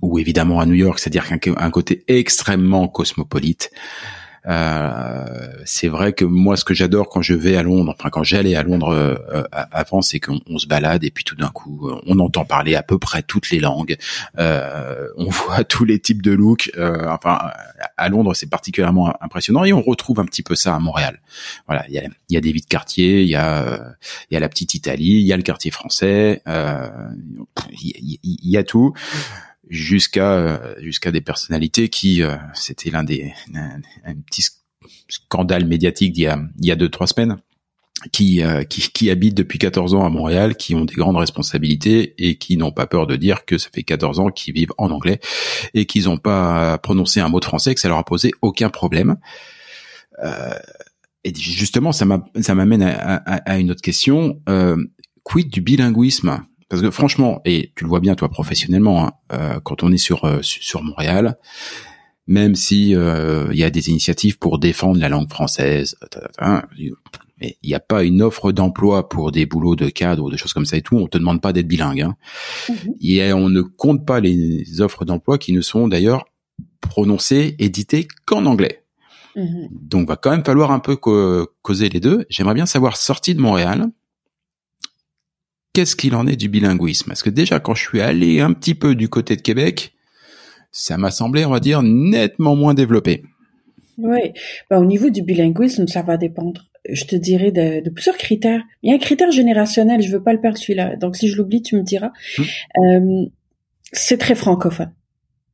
[0.03, 3.71] ou évidemment à New York, c'est-à-dire qu'un côté extrêmement cosmopolite.
[4.47, 8.25] Euh, c'est vrai que moi, ce que j'adore quand je vais à Londres, enfin quand
[8.25, 11.91] j'allais à Londres euh, euh, avant, c'est qu'on se balade et puis tout d'un coup,
[12.07, 13.97] on entend parler à peu près toutes les langues.
[14.39, 16.71] on voit tous les types de looks.
[17.09, 17.39] enfin,
[17.97, 21.21] à Londres, c'est particulièrement impressionnant et on retrouve un petit peu ça à Montréal.
[21.67, 21.95] Voilà, il
[22.31, 23.95] y a, des vies de quartier, il y a,
[24.31, 28.57] il y a la petite Italie, il y a le quartier français, il y, y,
[28.57, 28.95] a tout
[29.71, 34.45] jusqu'à euh, jusqu'à des personnalités qui euh, c'était l'un des un, petit
[35.09, 37.39] scandale médiatique d'il y a il y a deux trois semaines
[38.13, 42.15] qui, euh, qui, qui habitent depuis 14 ans à Montréal, qui ont des grandes responsabilités
[42.17, 44.91] et qui n'ont pas peur de dire que ça fait 14 ans qu'ils vivent en
[44.91, 45.21] anglais
[45.75, 48.71] et qu'ils n'ont pas prononcé un mot de français, que ça leur a posé aucun
[48.71, 49.19] problème.
[50.25, 50.55] Euh,
[51.25, 54.41] et justement, ça m'amène à, à, à, une autre question.
[54.49, 54.77] Euh,
[55.23, 56.43] quid du bilinguisme?
[56.71, 59.99] Parce que franchement, et tu le vois bien toi professionnellement, hein, euh, quand on est
[59.99, 61.37] sur euh, sur Montréal,
[62.29, 65.97] même si euh, il y a des initiatives pour défendre la langue française,
[67.41, 70.37] mais il n'y a pas une offre d'emploi pour des boulots de cadre ou des
[70.37, 70.97] choses comme ça et tout.
[70.97, 72.03] On te demande pas d'être bilingue.
[72.03, 72.17] Hein.
[72.69, 72.95] Mhm.
[73.01, 76.27] Et on ne compte pas les offres d'emploi qui ne sont d'ailleurs
[76.81, 78.85] prononcées, éditées qu'en anglais.
[79.35, 79.69] Mhm.
[79.73, 82.27] Donc, va quand même falloir un peu causer les deux.
[82.29, 83.91] J'aimerais bien savoir, sorti de Montréal,
[85.73, 87.09] qu'est-ce qu'il en est du bilinguisme?
[87.09, 89.95] Parce que déjà, quand je suis allé un petit peu du côté de Québec,
[90.73, 93.23] ça m'a semblé, on va dire, nettement moins développé.
[93.99, 94.33] Oui,
[94.71, 98.63] bah, au niveau du bilinguisme, ça va dépendre, je te dirais, de, plusieurs critères.
[98.83, 100.97] Il y a un critère générationnel, je veux pas le perdre celui-là.
[100.97, 102.13] Donc si je l'oublie, tu me diras.
[102.39, 102.45] Hum.
[102.79, 103.27] Euh,
[103.93, 104.93] c'est très francophone.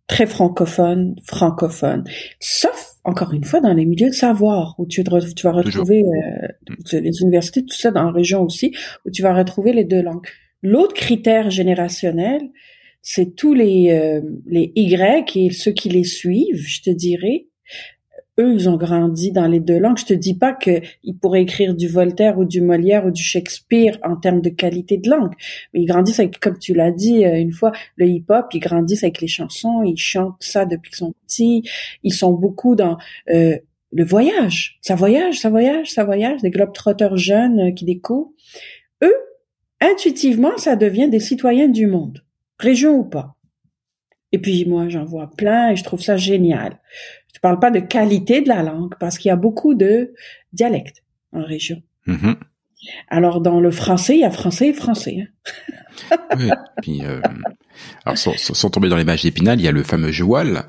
[0.06, 2.04] Très francophone, francophone.
[2.38, 7.00] Sauf encore une fois, dans les milieux de savoir, où tu, tu vas retrouver euh,
[7.00, 10.26] les universités, tout ça dans la région aussi, où tu vas retrouver les deux langues.
[10.60, 12.42] L'autre critère générationnel,
[13.02, 17.46] c'est tous les, euh, les Y et ceux qui les suivent, je te dirais,
[18.38, 19.98] eux, ils ont grandi dans les deux langues.
[19.98, 23.98] Je te dis pas qu'ils pourraient écrire du Voltaire ou du Molière ou du Shakespeare
[24.02, 25.32] en termes de qualité de langue,
[25.72, 28.46] mais ils grandissent avec, comme tu l'as dit euh, une fois, le hip-hop.
[28.52, 29.82] Ils grandissent avec les chansons.
[29.82, 31.62] Ils chantent ça depuis qu'ils sont petits.
[32.02, 32.98] Ils sont beaucoup dans
[33.30, 33.56] euh,
[33.92, 34.78] le voyage.
[34.82, 36.42] Ça voyage, ça voyage, ça voyage.
[36.42, 38.32] Des globetrotters jeunes euh, qui découvrent.
[39.02, 39.16] Eux,
[39.80, 42.24] intuitivement, ça devient des citoyens du monde,
[42.58, 43.35] région ou pas.
[44.32, 46.78] Et puis moi, j'en vois plein et je trouve ça génial.
[47.34, 50.14] Je parle pas de qualité de la langue parce qu'il y a beaucoup de
[50.52, 51.82] dialectes en région.
[52.06, 52.36] Mm-hmm.
[53.08, 55.18] Alors dans le français, il y a français et français.
[56.10, 56.16] Hein.
[56.38, 56.50] oui,
[56.82, 57.20] puis euh,
[58.04, 60.66] alors sans, tomber dans les mages d'épinal, il y a le fameux joual.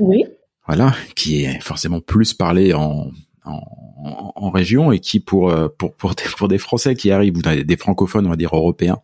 [0.00, 0.24] Oui.
[0.66, 3.10] Voilà, qui est forcément plus parlé en,
[3.44, 7.36] en, en, région et qui pour euh, pour pour des, pour des Français qui arrivent
[7.36, 8.98] ou des, francophones on va dire européens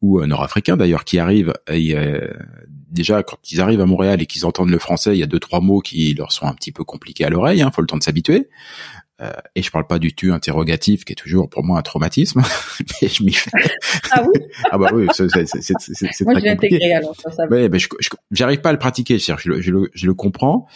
[0.00, 2.32] ou euh, nord-africains d'ailleurs qui arrivent et euh,
[2.90, 5.40] déjà quand ils arrivent à Montréal et qu'ils entendent le français il y a deux
[5.40, 7.96] trois mots qui leur sont un petit peu compliqués à l'oreille hein, faut le temps
[7.98, 8.48] de s'habituer
[9.20, 12.42] euh, et je parle pas du tu interrogatif qui est toujours pour moi un traumatisme,
[13.02, 13.50] mais je m'y fais.
[14.10, 14.40] Ah oui?
[14.72, 16.92] ah bah oui, c'est très compliqué.
[16.92, 17.46] alors ça.
[17.48, 19.18] Je j'arrive pas à le pratiquer.
[19.18, 20.66] Je, je, le, je, le, je le comprends.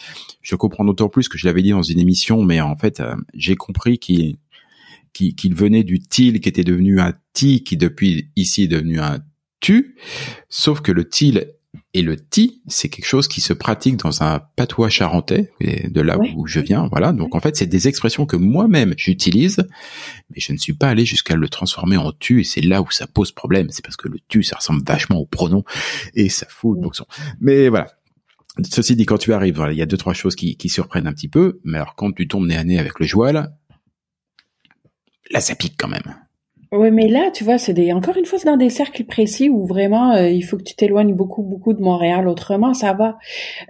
[0.41, 3.01] Je le comprends d'autant plus que je l'avais dit dans une émission, mais en fait,
[3.01, 4.37] euh, j'ai compris qu'il
[5.11, 9.19] qu'il venait du til qui était devenu un ti qui depuis ici est devenu un
[9.59, 9.97] tu,
[10.47, 11.55] sauf que le til
[11.93, 16.17] et le ti, c'est quelque chose qui se pratique dans un patois charentais, de là
[16.17, 16.87] où je viens.
[16.89, 17.11] Voilà.
[17.11, 19.67] Donc en fait, c'est des expressions que moi-même j'utilise,
[20.29, 22.41] mais je ne suis pas allé jusqu'à le transformer en tu.
[22.41, 23.67] Et c'est là où ça pose problème.
[23.69, 25.63] C'est parce que le tu, ça ressemble vachement au pronom
[26.15, 27.05] et ça fout le boxon.
[27.39, 27.87] Mais voilà.
[28.69, 31.07] Ceci dit, quand tu arrives, voilà, il y a deux trois choses qui, qui surprennent
[31.07, 33.55] un petit peu, mais alors quand tu tombes nez à nez avec le joual,
[35.31, 36.15] là ça pique quand même.
[36.71, 39.49] Oui, mais là, tu vois, c'est des encore une fois, c'est dans des cercles précis
[39.49, 42.27] où vraiment euh, il faut que tu t'éloignes beaucoup, beaucoup de Montréal.
[42.27, 43.17] Autrement, ça va.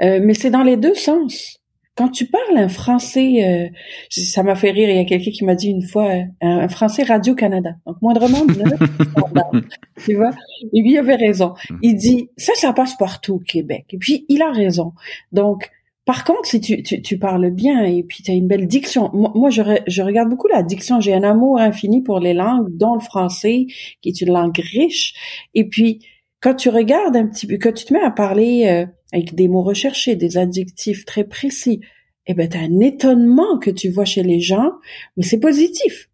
[0.01, 1.59] Euh, mais c'est dans les deux sens.
[1.95, 3.77] Quand tu parles un français, euh,
[4.09, 4.89] ça m'a fait rire.
[4.89, 7.71] Il y a quelqu'un qui m'a dit une fois euh, un, français Radio Canada.
[7.85, 8.45] Donc moindrement
[10.05, 10.31] tu vois?
[10.73, 11.55] Et lui il avait raison.
[11.69, 11.77] Hmm.
[11.81, 13.85] Il dit ça, ça passe partout au Québec.
[13.91, 14.93] Et puis il a raison.
[15.33, 15.69] Donc
[16.09, 19.11] par contre, si tu, tu, tu, parles bien et puis tu as une belle diction,
[19.13, 22.95] moi, je, je, regarde beaucoup la diction, j'ai un amour infini pour les langues, dont
[22.95, 23.67] le français,
[24.01, 25.13] qui est une langue riche.
[25.53, 26.03] Et puis,
[26.41, 29.47] quand tu regardes un petit peu, quand tu te mets à parler euh, avec des
[29.47, 31.79] mots recherchés, des adjectifs très précis,
[32.25, 34.71] eh ben, t'as un étonnement que tu vois chez les gens,
[35.15, 36.08] mais c'est positif.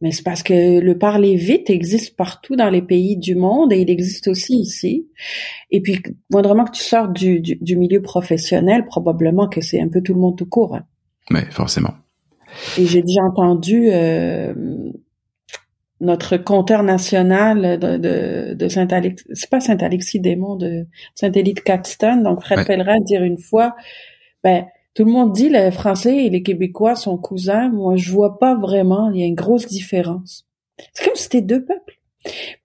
[0.00, 3.80] Mais c'est parce que le parler vite existe partout dans les pays du monde et
[3.80, 5.08] il existe aussi ici.
[5.70, 10.00] Et puis, moindrement que tu sors du, du, milieu professionnel, probablement que c'est un peu
[10.00, 10.76] tout le monde tout court.
[10.76, 10.84] Hein.
[11.30, 11.94] Oui, forcément.
[12.78, 14.54] Et j'ai déjà entendu euh,
[16.00, 21.60] notre compteur national de, de, de Saint-Alexis, c'est pas Saint-Alexis des Monts, de Saint-Élie de
[21.60, 23.74] Caxton, donc Fred Pellerin dire une fois,
[24.44, 24.64] ben,
[24.98, 27.68] tout le monde dit les Français et les Québécois sont cousins.
[27.68, 29.12] Moi, je vois pas vraiment.
[29.12, 30.44] Il y a une grosse différence.
[30.92, 32.00] C'est comme si c'était deux peuples.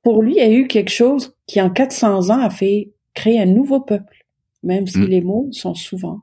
[0.01, 3.39] Pour lui, il y a eu quelque chose qui, en 400 ans, a fait créer
[3.39, 4.25] un nouveau peuple,
[4.63, 5.05] même si mm.
[5.05, 6.21] les mots sont souvent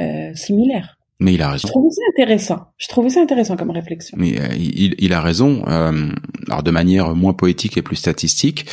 [0.00, 0.98] euh, similaires.
[1.20, 1.68] Mais il a raison.
[1.68, 2.60] Je trouvais ça intéressant.
[2.76, 4.16] Je trouvais ça intéressant comme réflexion.
[4.20, 5.62] Mais euh, il, il, a raison.
[5.68, 6.08] Euh,
[6.48, 8.66] alors de manière moins poétique et plus statistique,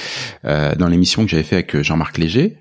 [0.45, 2.57] euh, dans l'émission que j'avais fait avec Jean-Marc Léger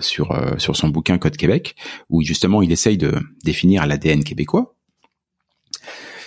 [0.00, 1.76] sur euh, sur son bouquin Code Québec,
[2.10, 3.14] où justement il essaye de
[3.44, 4.74] définir l'ADN québécois,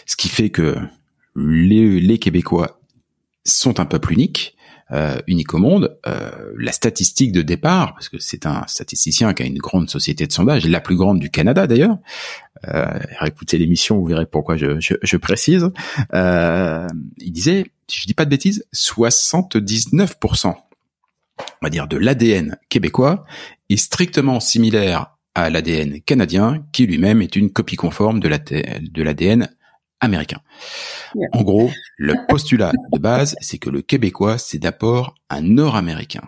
[0.06, 0.78] ce qui fait que
[1.36, 2.80] les, Québécois
[3.44, 4.58] sont un peuple unique
[4.92, 5.98] euh, unique au monde.
[6.08, 10.26] Euh, la statistique de départ, parce que c'est un statisticien qui a une grande société
[10.26, 11.98] de sondage, la plus grande du Canada d'ailleurs.
[12.68, 15.70] Euh, écoutez l'émission, vous verrez pourquoi je précise.
[16.14, 16.88] Euh,
[17.18, 20.56] il disait, si je dis pas de bêtises, 79%,
[21.40, 23.26] on va dire, de l'ADN québécois
[23.70, 28.28] est strictement similaire à l'ADN canadien, qui lui-même est une copie conforme de
[29.04, 29.50] l'ADN
[30.00, 30.42] américain.
[31.32, 36.24] En gros, le postulat de base, c'est que le Québécois, c'est d'abord un Nord-Américain.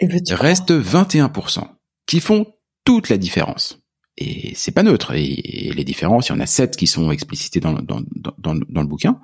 [0.00, 1.68] Il reste 21%
[2.06, 2.46] qui font
[2.84, 3.80] toute la différence.
[4.18, 5.12] Et c'est pas neutre.
[5.14, 8.00] Et, les différences, il y en a sept qui sont explicitées dans, dans,
[8.38, 9.20] dans, dans le bouquin.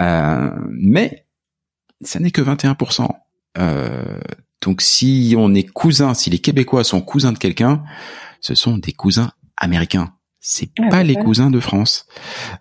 [0.00, 1.26] Euh, mais
[2.00, 3.08] ça n'est que 21%.
[3.58, 4.18] Euh,
[4.60, 7.82] donc si on est cousin, si les Québécois sont cousins de quelqu'un,
[8.40, 10.14] ce sont des cousins américains.
[10.40, 12.06] C'est ah, pas les cousins de France.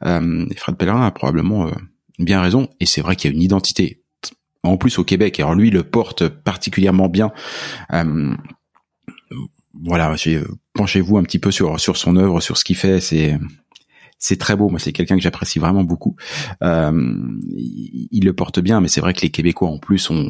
[0.03, 1.71] Euh, Fred Pellerin a probablement euh,
[2.19, 4.03] bien raison, et c'est vrai qu'il y a une identité.
[4.63, 7.31] En plus au Québec, alors lui le porte particulièrement bien.
[7.93, 8.35] Euh,
[9.73, 12.99] voilà, euh, penchez-vous un petit peu sur sur son œuvre, sur ce qu'il fait.
[12.99, 13.39] C'est
[14.19, 14.69] c'est très beau.
[14.69, 16.15] Moi, c'est quelqu'un que j'apprécie vraiment beaucoup.
[16.61, 17.17] Euh,
[17.49, 20.29] il, il, le porte bien, mais c'est vrai que les Québécois en plus ont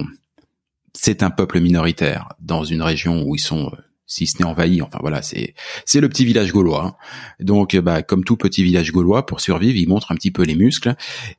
[0.94, 3.72] c'est un peuple minoritaire dans une région où ils sont
[4.12, 4.82] si ce n'est envahi.
[4.82, 6.98] Enfin voilà, c'est c'est le petit village gaulois.
[7.40, 10.56] Donc bah comme tout petit village gaulois, pour survivre, il montre un petit peu les
[10.56, 10.96] muscles.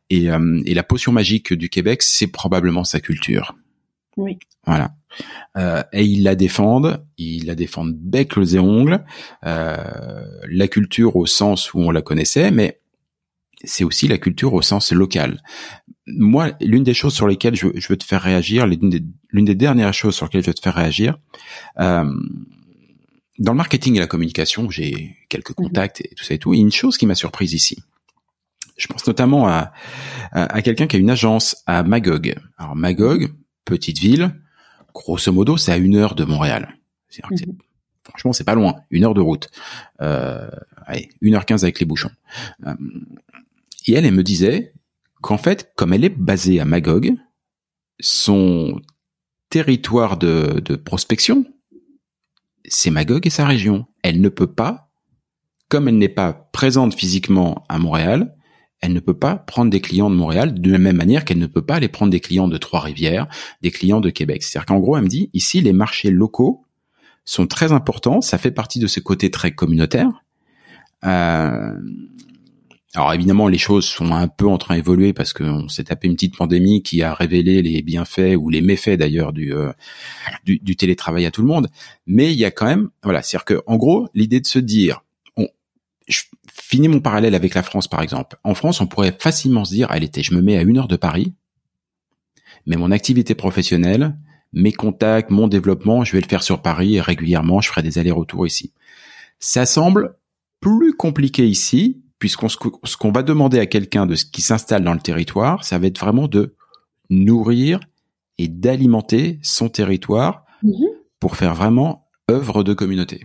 [0.08, 3.54] Et, euh, et la potion magique du Québec, c'est probablement sa culture.
[4.16, 4.38] Oui.
[4.66, 4.92] Voilà.
[5.56, 9.04] Euh, et ils la défendent, ils la défendent bec, et ongles.
[9.44, 9.76] Euh,
[10.48, 12.80] la culture au sens où on la connaissait, mais
[13.64, 15.42] c'est aussi la culture au sens local.
[16.06, 19.02] Moi, l'une des choses sur lesquelles je, veux te faire réagir, l'une des,
[19.32, 21.18] des, dernières choses sur lesquelles je veux te faire réagir,
[21.78, 22.04] euh,
[23.38, 25.66] dans le marketing et la communication, j'ai quelques mhm.
[25.66, 26.54] contacts et tout ça et tout.
[26.54, 27.78] Et une chose qui m'a surprise ici.
[28.76, 29.72] Je pense notamment à,
[30.32, 32.34] à, quelqu'un qui a une agence à Magog.
[32.56, 33.32] Alors Magog,
[33.64, 34.34] petite ville,
[34.94, 36.76] grosso modo, c'est à une heure de Montréal.
[37.30, 37.58] Mhm.
[38.04, 39.48] Franchement, c'est pas loin, une heure de route.
[40.00, 40.48] Euh,
[40.86, 42.10] allez, une heure quinze avec les bouchons.
[42.66, 42.74] Euh,
[43.86, 44.72] et elle, elle me disait
[45.22, 47.14] qu'en fait, comme elle est basée à Magog,
[48.00, 48.80] son
[49.50, 51.44] territoire de, de prospection,
[52.66, 53.86] c'est Magog et sa région.
[54.02, 54.90] Elle ne peut pas,
[55.68, 58.34] comme elle n'est pas présente physiquement à Montréal,
[58.82, 61.46] elle ne peut pas prendre des clients de Montréal de la même manière qu'elle ne
[61.46, 63.28] peut pas aller prendre des clients de Trois-Rivières,
[63.62, 64.42] des clients de Québec.
[64.42, 66.66] C'est-à-dire qu'en gros, elle me dit, ici, les marchés locaux
[67.24, 70.24] sont très importants, ça fait partie de ce côté très communautaire.
[71.04, 71.78] Euh,
[72.94, 76.14] alors évidemment, les choses sont un peu en train d'évoluer parce qu'on s'est tapé une
[76.14, 79.72] petite pandémie qui a révélé les bienfaits ou les méfaits d'ailleurs du, euh,
[80.44, 81.68] du, du, télétravail à tout le monde.
[82.06, 85.04] Mais il y a quand même, voilà, c'est-à-dire que en gros, l'idée de se dire,
[85.38, 85.48] on,
[86.06, 86.20] je
[86.52, 88.36] finis mon parallèle avec la France par exemple.
[88.44, 90.88] En France, on pourrait facilement se dire, elle était, je me mets à une heure
[90.88, 91.32] de Paris,
[92.66, 94.18] mais mon activité professionnelle,
[94.52, 97.98] mes contacts, mon développement, je vais le faire sur Paris et régulièrement, je ferai des
[97.98, 98.74] allers-retours ici.
[99.38, 100.16] Ça semble
[100.60, 104.94] plus compliqué ici, puisqu'on ce qu'on va demander à quelqu'un de ce qui s'installe dans
[104.94, 106.54] le territoire, ça va être vraiment de
[107.10, 107.80] nourrir
[108.38, 110.86] et d'alimenter son territoire mhm.
[111.18, 113.22] pour faire vraiment œuvre de communauté.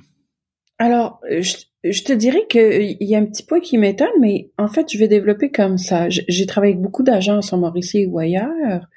[0.80, 4.92] Alors, je, te dirais qu'il y a un petit point qui m'étonne, mais en fait,
[4.92, 6.10] je vais développer comme ça.
[6.10, 8.88] J'ai travaillé avec beaucoup d'agences en Mauricie ou ailleurs,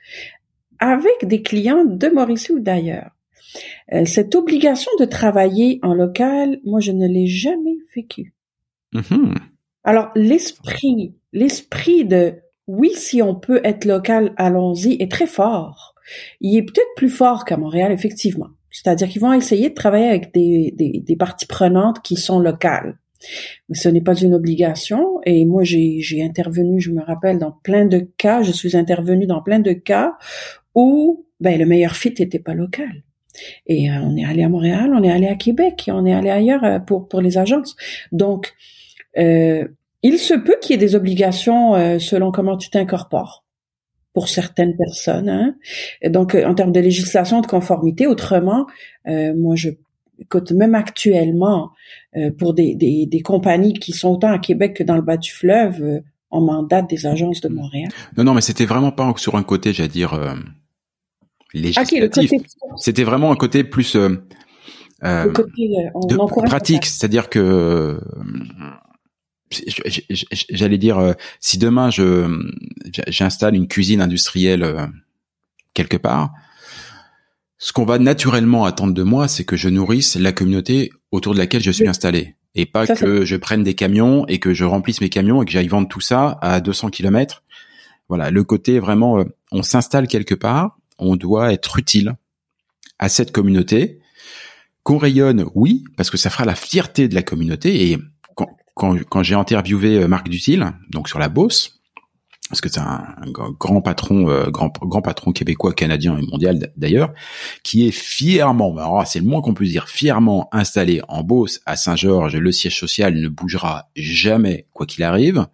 [0.79, 3.11] avec des clients de Mauricie ou d'ailleurs.
[3.93, 8.33] Euh, cette obligation de travailler en local, moi, je ne l'ai jamais vécue.
[8.95, 9.35] Mm-hmm.
[9.85, 12.35] Alors, l'esprit, l'esprit de
[12.67, 15.95] oui, si on peut être local, allons-y, est très fort.
[16.41, 18.49] Il est peut-être plus fort qu'à Montréal, effectivement.
[18.71, 22.99] C'est-à-dire qu'ils vont essayer de travailler avec des, des, des parties prenantes qui sont locales.
[23.69, 25.21] Mais ce n'est pas une obligation.
[25.27, 29.43] Et moi, j'ai intervenu, je me rappelle, dans plein de cas, je suis intervenu dans
[29.43, 30.17] plein de cas
[30.75, 33.03] où ben, le meilleur fit n'était pas local.
[33.67, 36.31] Et euh, on est allé à Montréal, on est allé à Québec, on est allé
[36.31, 37.77] ailleurs euh, pour, pour les agences.
[38.13, 38.53] Donc,
[39.19, 39.67] euh,
[40.03, 43.45] il se peut qu'il y ait des obligations euh, selon comment tu t'incorpores
[44.13, 45.29] pour certaines personnes.
[45.29, 45.55] Hein.
[46.09, 48.67] donc, en termes de législation de conformité, autrement,
[49.07, 49.71] euh, moi, je
[50.21, 51.71] écoute, même actuellement,
[52.17, 55.17] euh, pour des, des, des, compagnies qui sont autant à Québec que dans le bas
[55.17, 56.01] du fleuve, euh,
[56.31, 57.91] on mandate des agences de Montréal.
[58.17, 60.35] Non, non, mais c'était vraiment pas sur un côté, j'allais dire, euh,
[61.53, 62.31] législatif.
[62.77, 63.97] c'était vraiment un côté plus...
[63.97, 64.17] Euh,
[65.33, 65.69] côté,
[66.09, 67.99] de, pratique, c'est-à-dire que
[70.51, 72.41] j'allais dire euh, si demain je
[73.09, 74.87] j'installe une cuisine industrielle euh,
[75.75, 76.31] quelque part
[77.59, 81.39] ce qu'on va naturellement attendre de moi c'est que je nourrisse la communauté autour de
[81.39, 82.37] laquelle je suis installé.
[82.57, 85.53] Et pas que je prenne des camions et que je remplisse mes camions et que
[85.53, 87.45] j'aille vendre tout ça à 200 km
[88.09, 92.15] voilà le côté vraiment euh, on s'installe quelque part on doit être utile
[92.99, 93.99] à cette communauté.
[94.83, 97.99] Qu'on rayonne oui parce que ça fera la fierté de la communauté et
[98.75, 101.81] quand, j'ai interviewé euh, Marc Dutil, donc sur la Beauce,
[102.51, 107.13] parce que c'est un, grand patron, euh, grand, grand patron québécois, canadien et mondial d'ailleurs,
[107.63, 111.77] qui est fièrement, alors c'est le moins qu'on puisse dire, fièrement installé en Beauce à
[111.77, 112.37] Saint-Georges.
[112.37, 115.47] Le siège social ne bougera jamais, quoi qu'il arrive.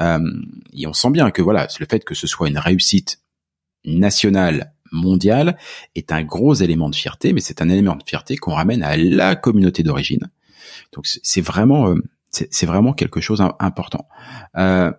[0.00, 0.18] Euh,
[0.72, 3.20] et on sent bien que voilà, le fait que ce soit une réussite
[3.84, 5.56] nationale, mondiale,
[5.94, 8.96] est un gros élément de fierté, mais c'est un élément de fierté qu'on ramène à
[8.96, 10.28] la communauté d'origine.
[10.92, 11.94] Donc c'est vraiment
[12.32, 14.08] c'est vraiment quelque chose d'important.
[14.56, 14.90] Euh,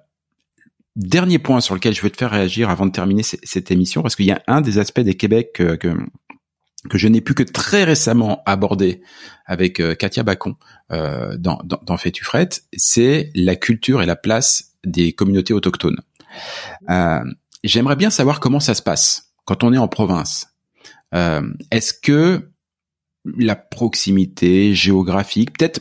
[0.96, 4.16] dernier point sur lequel je veux te faire réagir avant de terminer cette émission, parce
[4.16, 7.84] qu'il y a un des aspects des Québec que, que, je n'ai pu que très
[7.84, 9.02] récemment aborder
[9.46, 10.56] avec euh, Katia Bacon
[10.92, 11.98] euh, dans, dans, dans
[12.78, 16.02] c'est la culture et la place des communautés autochtones.
[16.90, 17.24] Euh,
[17.64, 20.54] J'aimerais bien savoir comment ça se passe quand on est en province.
[21.16, 22.50] Euh, Est-ce que
[23.38, 25.80] la proximité géographique, peut-être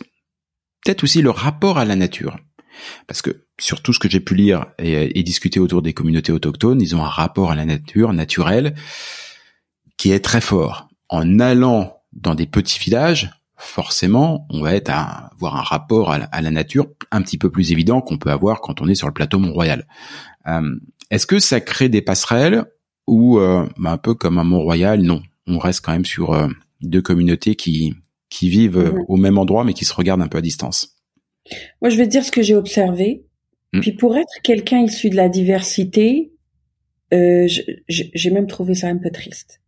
[0.84, 2.38] peut-être aussi le rapport à la nature.
[3.06, 6.80] Parce que sur tout ce que j'ai pu lire et, discuter autour des communautés autochtones,
[6.80, 8.74] ils ont un rapport à la nature naturelle
[9.96, 10.88] qui est très fort.
[11.08, 16.40] En allant dans des petits villages, forcément, on va être à avoir un rapport à
[16.40, 19.12] la, nature un petit peu plus évident qu'on peut avoir quand on est sur le
[19.14, 19.86] plateau Mont-Royal.
[20.48, 20.76] Euh,
[21.10, 22.64] est-ce que ça crée des passerelles
[23.06, 26.48] ou euh, bah, un peu comme à Mont-Royal, non, on reste quand même sur euh,
[26.80, 27.94] deux communautés qui
[28.32, 30.96] qui vivent euh, au même endroit mais qui se regardent un peu à distance
[31.82, 33.26] Moi, je vais te dire ce que j'ai observé.
[33.72, 33.80] Hmm.
[33.80, 36.32] Puis pour être quelqu'un issu de la diversité,
[37.12, 37.46] euh,
[37.88, 39.60] j'ai même trouvé ça un peu triste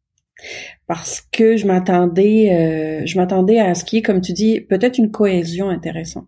[0.86, 4.98] parce que je m'attendais, euh, je m'attendais à ce qui est, comme tu dis, peut-être
[4.98, 6.26] une cohésion intéressante.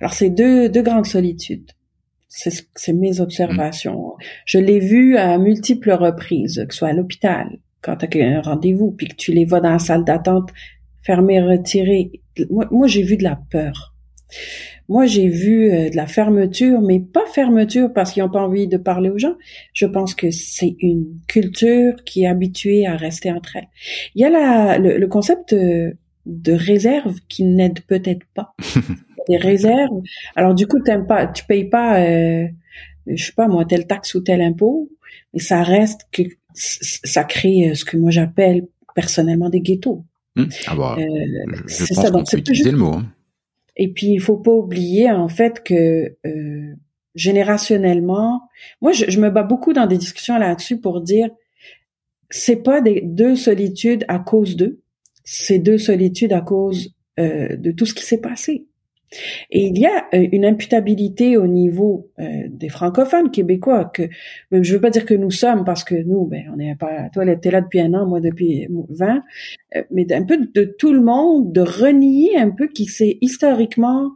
[0.00, 1.70] Alors c'est deux deux grandes solitudes.
[2.28, 4.14] C'est mes observations.
[4.46, 8.40] Je l'ai vu à multiples reprises, que ce soit à l'hôpital, quand tu as un
[8.40, 10.50] rendez-vous, puis que tu les vois dans la salle d'attente
[11.04, 12.20] fermer, retirer.
[12.50, 13.94] Moi, moi j'ai vu de la peur.
[14.88, 18.68] Moi, j'ai vu euh, de la fermeture, mais pas fermeture parce qu'ils n'ont pas envie
[18.68, 19.36] de parler aux gens.
[19.72, 23.68] Je pense que c'est une culture qui est habituée à rester entre elles.
[24.14, 25.96] Il y a la, le, concept de,
[26.52, 28.54] réserve qui n'aide peut-être pas.
[29.28, 30.02] Des réserves.
[30.36, 32.46] Alors du coup, t'aimes pas, tu payes pas, euh,
[33.06, 34.90] je sais pas moi, telle taxe ou tel impôt,
[35.32, 40.04] mais ça reste que ça crée euh, ce que moi j'appelle personnellement des ghettos.
[40.36, 40.48] Hum.
[40.66, 41.04] Ah bah, euh,
[41.66, 42.94] je, pense qu'on peut utiliser le mot.
[42.94, 43.06] Hein.
[43.76, 46.74] Et puis il faut pas oublier en fait que euh,
[47.14, 48.42] générationnellement,
[48.80, 51.30] moi je, je, me bats beaucoup dans des discussions là-dessus pour dire
[52.30, 54.80] c'est pas des deux solitudes à cause d'eux,
[55.22, 58.66] c'est deux solitudes à cause euh, de tout ce qui s'est passé.
[59.50, 64.08] Et il y a euh, une imputabilité au niveau euh, des francophones québécois que
[64.50, 67.08] je veux pas dire que nous sommes parce que nous, ben, on est pas.
[67.12, 69.22] Toi, t'es là depuis un an, moi depuis 20,
[69.76, 74.10] euh, mais un peu de tout le monde de renier un peu qui s'est historiquement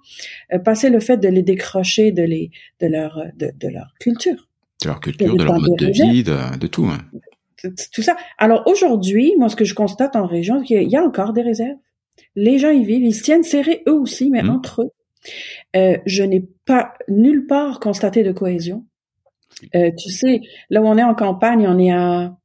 [0.64, 4.48] passé le fait de les décrocher de les de leur de, de leur culture,
[4.82, 6.86] de leur culture, de, leur mode de vie, de, tout.
[6.86, 6.98] Hein.
[7.92, 8.16] Tout ça.
[8.38, 11.42] Alors aujourd'hui, moi, ce que je constate en région, c'est qu'il y a encore des
[11.42, 11.76] réserves
[12.38, 14.50] les gens y vivent, ils se tiennent serrés eux aussi, mais mmh.
[14.50, 14.90] entre eux.
[15.76, 18.84] Euh, je n'ai pas nulle part constaté de cohésion.
[19.74, 22.36] Euh, tu sais, là où on est en campagne, on est à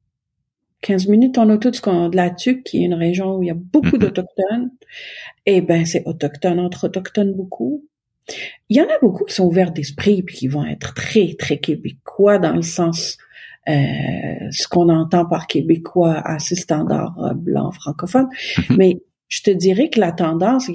[0.82, 3.56] 15 minutes en auto de la Tuque, qui est une région où il y a
[3.56, 4.70] beaucoup mmh d'autochtones.
[5.46, 7.84] Eh ben, c'est autochtone entre autochtones beaucoup.
[8.68, 11.58] Il y en a beaucoup qui sont ouverts d'esprit puis qui vont être très, très
[11.58, 13.16] québécois dans le sens
[13.68, 13.72] euh,
[14.50, 18.28] ce qu'on entend par québécois assez standard euh, blanc francophone.
[18.68, 19.00] Mmh mais
[19.34, 20.70] je te dirais que la tendance,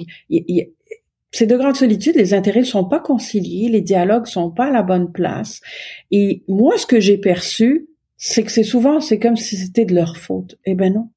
[1.30, 4.70] c'est de grandes solitudes, les intérêts ne sont pas conciliés, les dialogues sont pas à
[4.70, 5.62] la bonne place.
[6.10, 7.88] Et moi, ce que j'ai perçu,
[8.18, 10.58] c'est que c'est souvent, c'est comme si c'était de leur faute.
[10.66, 11.08] Eh ben non.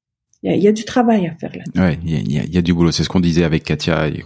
[0.46, 1.64] Il y, a, du travail à faire là.
[1.82, 2.92] Ouais, il y a, du boulot.
[2.92, 4.26] C'est ce qu'on disait avec Katia et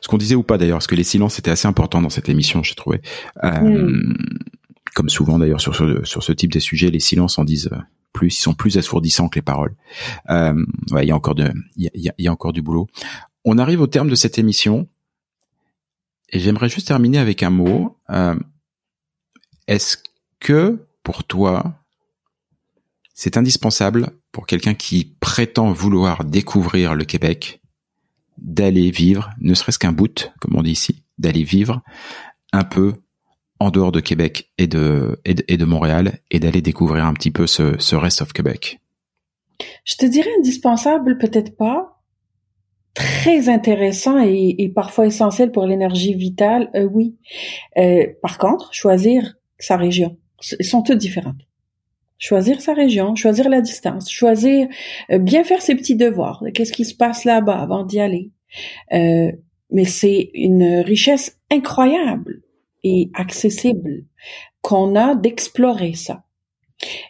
[0.00, 2.30] ce qu'on disait ou pas d'ailleurs, parce que les silences étaient assez importants dans cette
[2.30, 3.02] émission, j'ai trouvé.
[3.44, 4.16] Euh, hmm.
[4.96, 7.68] Comme souvent d'ailleurs sur ce, sur ce type de sujet, les silences en disent
[8.14, 9.76] plus, ils sont plus assourdissants que les paroles.
[10.30, 10.64] Euh,
[11.02, 12.86] il y a encore de, il y a, y a encore du boulot.
[13.44, 14.88] On arrive au terme de cette émission
[16.30, 17.98] et j'aimerais juste terminer avec un mot.
[18.08, 18.36] Euh,
[19.66, 19.98] Est-ce
[20.40, 21.74] que pour toi,
[23.12, 27.60] c'est indispensable pour quelqu'un qui prétend vouloir découvrir le Québec
[28.38, 31.82] d'aller vivre, ne serait-ce qu'un bout, comme on dit ici, d'aller vivre
[32.54, 32.94] un peu
[33.58, 37.46] en dehors de Québec et de, et de, Montréal et d'aller découvrir un petit peu
[37.46, 38.80] ce, ce rest of Québec
[39.84, 41.92] Je te dirais indispensable, peut-être pas.
[42.94, 47.16] Très intéressant et, parfois essentiel pour l'énergie vitale, euh, oui.
[47.76, 50.16] Euh, par contre, choisir sa région.
[50.58, 51.46] Elles sont toutes différentes.
[52.18, 54.66] Choisir sa région, choisir la distance, choisir
[55.10, 56.42] euh, bien faire ses petits devoirs.
[56.54, 58.30] Qu'est-ce qui se passe là-bas avant d'y aller?
[59.68, 62.45] mais c'est une richesse incroyable
[62.88, 64.04] et accessible
[64.62, 66.22] qu'on a d'explorer ça.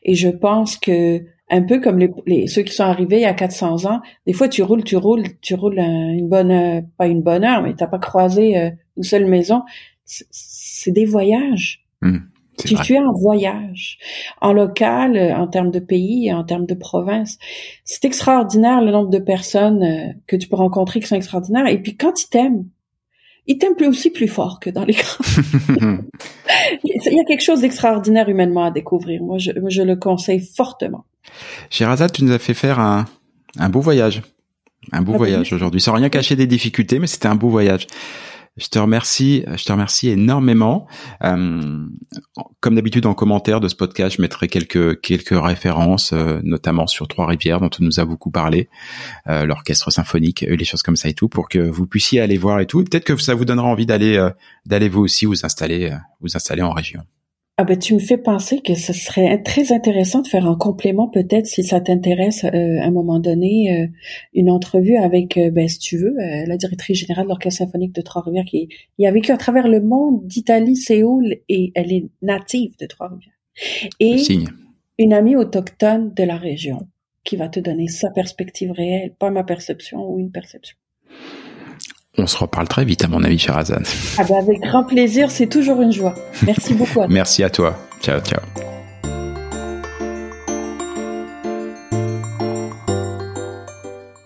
[0.02, 3.34] Et je pense que un peu comme les, ceux qui sont arrivés il y a
[3.34, 7.44] 400 ans, des fois tu roules, tu roules, tu roules une bonne, pas une bonne
[7.44, 9.62] heure, mais t'as pas croisé euh, une seule maison.
[10.04, 11.84] C'est des voyages.
[12.00, 12.18] Mmh,
[12.58, 13.98] tu, tu, es en voyage,
[14.40, 17.38] en local, euh, en termes de pays, en termes de province.
[17.84, 21.66] C'est extraordinaire le nombre de personnes euh, que tu peux rencontrer qui sont extraordinaires.
[21.66, 22.64] Et puis quand ils t'aiment,
[23.46, 25.24] il t'aime plus aussi plus fort que dans l'écran.
[26.84, 29.22] il y a quelque chose d'extraordinaire humainement à découvrir.
[29.22, 31.04] Moi, je, je le conseille fortement.
[31.70, 33.04] Sherazade, tu nous as fait faire un,
[33.58, 34.22] un beau voyage.
[34.92, 35.80] Un beau ah, voyage aujourd'hui.
[35.80, 37.86] Sans rien cacher des difficultés, mais c'était un beau voyage.
[38.56, 40.86] Je te remercie, je te remercie énormément.
[41.22, 41.86] Euh,
[42.60, 47.06] comme d'habitude en commentaire de ce podcast, je mettrai quelques quelques références, euh, notamment sur
[47.06, 48.70] Trois-Rivières dont on nous a beaucoup parlé,
[49.26, 52.60] euh, l'orchestre symphonique, les choses comme ça et tout, pour que vous puissiez aller voir
[52.60, 52.82] et tout.
[52.82, 54.26] Peut-être que ça vous donnera envie d'aller
[54.64, 57.02] d'aller vous aussi vous installer vous installer en région.
[57.58, 61.08] Ah ben tu me fais penser que ce serait très intéressant de faire un complément
[61.08, 63.86] peut-être si ça t'intéresse euh, à un moment donné euh,
[64.34, 68.02] une entrevue avec euh, ben si tu veux la directrice générale de l'orchestre symphonique de
[68.02, 68.68] Trois-Rivières qui,
[69.02, 73.32] a vécu à travers le monde d'Italie Séoul et elle est native de Trois-Rivières
[74.00, 74.22] et
[74.98, 76.86] une amie autochtone de la région
[77.24, 80.76] qui va te donner sa perspective réelle pas ma perception ou une perception.
[82.18, 83.82] On se reparle très vite, à mon avis, cher Hazan.
[84.18, 86.14] Ah bah avec grand plaisir, c'est toujours une joie.
[86.44, 87.02] Merci beaucoup.
[87.02, 87.78] À Merci à toi.
[88.00, 88.40] Ciao, ciao.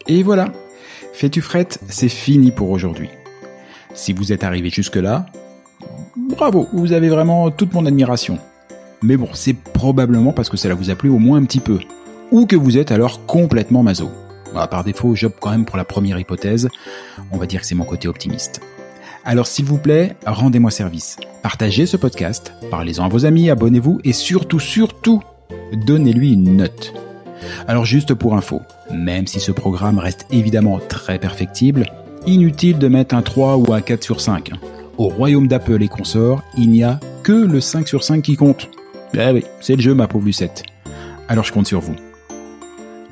[0.07, 0.47] Et voilà,
[1.21, 3.11] Fais-tu frette, c'est fini pour aujourd'hui.
[3.93, 5.27] Si vous êtes arrivé jusque-là,
[6.17, 8.39] bravo, vous avez vraiment toute mon admiration.
[9.03, 11.79] Mais bon, c'est probablement parce que cela vous a plu au moins un petit peu.
[12.31, 14.11] Ou que vous êtes alors complètement maso.
[14.55, 16.69] Bah, par défaut, j'opte quand même pour la première hypothèse.
[17.31, 18.61] On va dire que c'est mon côté optimiste.
[19.25, 21.19] Alors s'il vous plaît, rendez-moi service.
[21.43, 25.23] Partagez ce podcast, parlez-en à vos amis, abonnez-vous et surtout, surtout,
[25.73, 26.95] donnez-lui une note.
[27.69, 31.87] Alors juste pour info, même si ce programme reste évidemment très perfectible,
[32.27, 34.51] inutile de mettre un 3 ou un 4 sur 5.
[34.99, 38.69] Au royaume d'Apple et consorts, il n'y a que le 5 sur 5 qui compte.
[39.15, 40.63] Eh oui, c'est le jeu ma pauvre Lucette.
[41.29, 41.97] Alors je compte sur vous.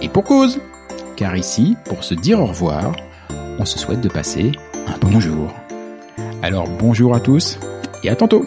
[0.00, 0.60] Et pour cause.
[1.16, 2.92] Car ici, pour se dire au revoir,
[3.58, 4.52] on se souhaite de passer
[4.86, 5.52] un bonjour.
[6.42, 7.58] Alors bonjour à tous
[8.04, 8.46] et à tantôt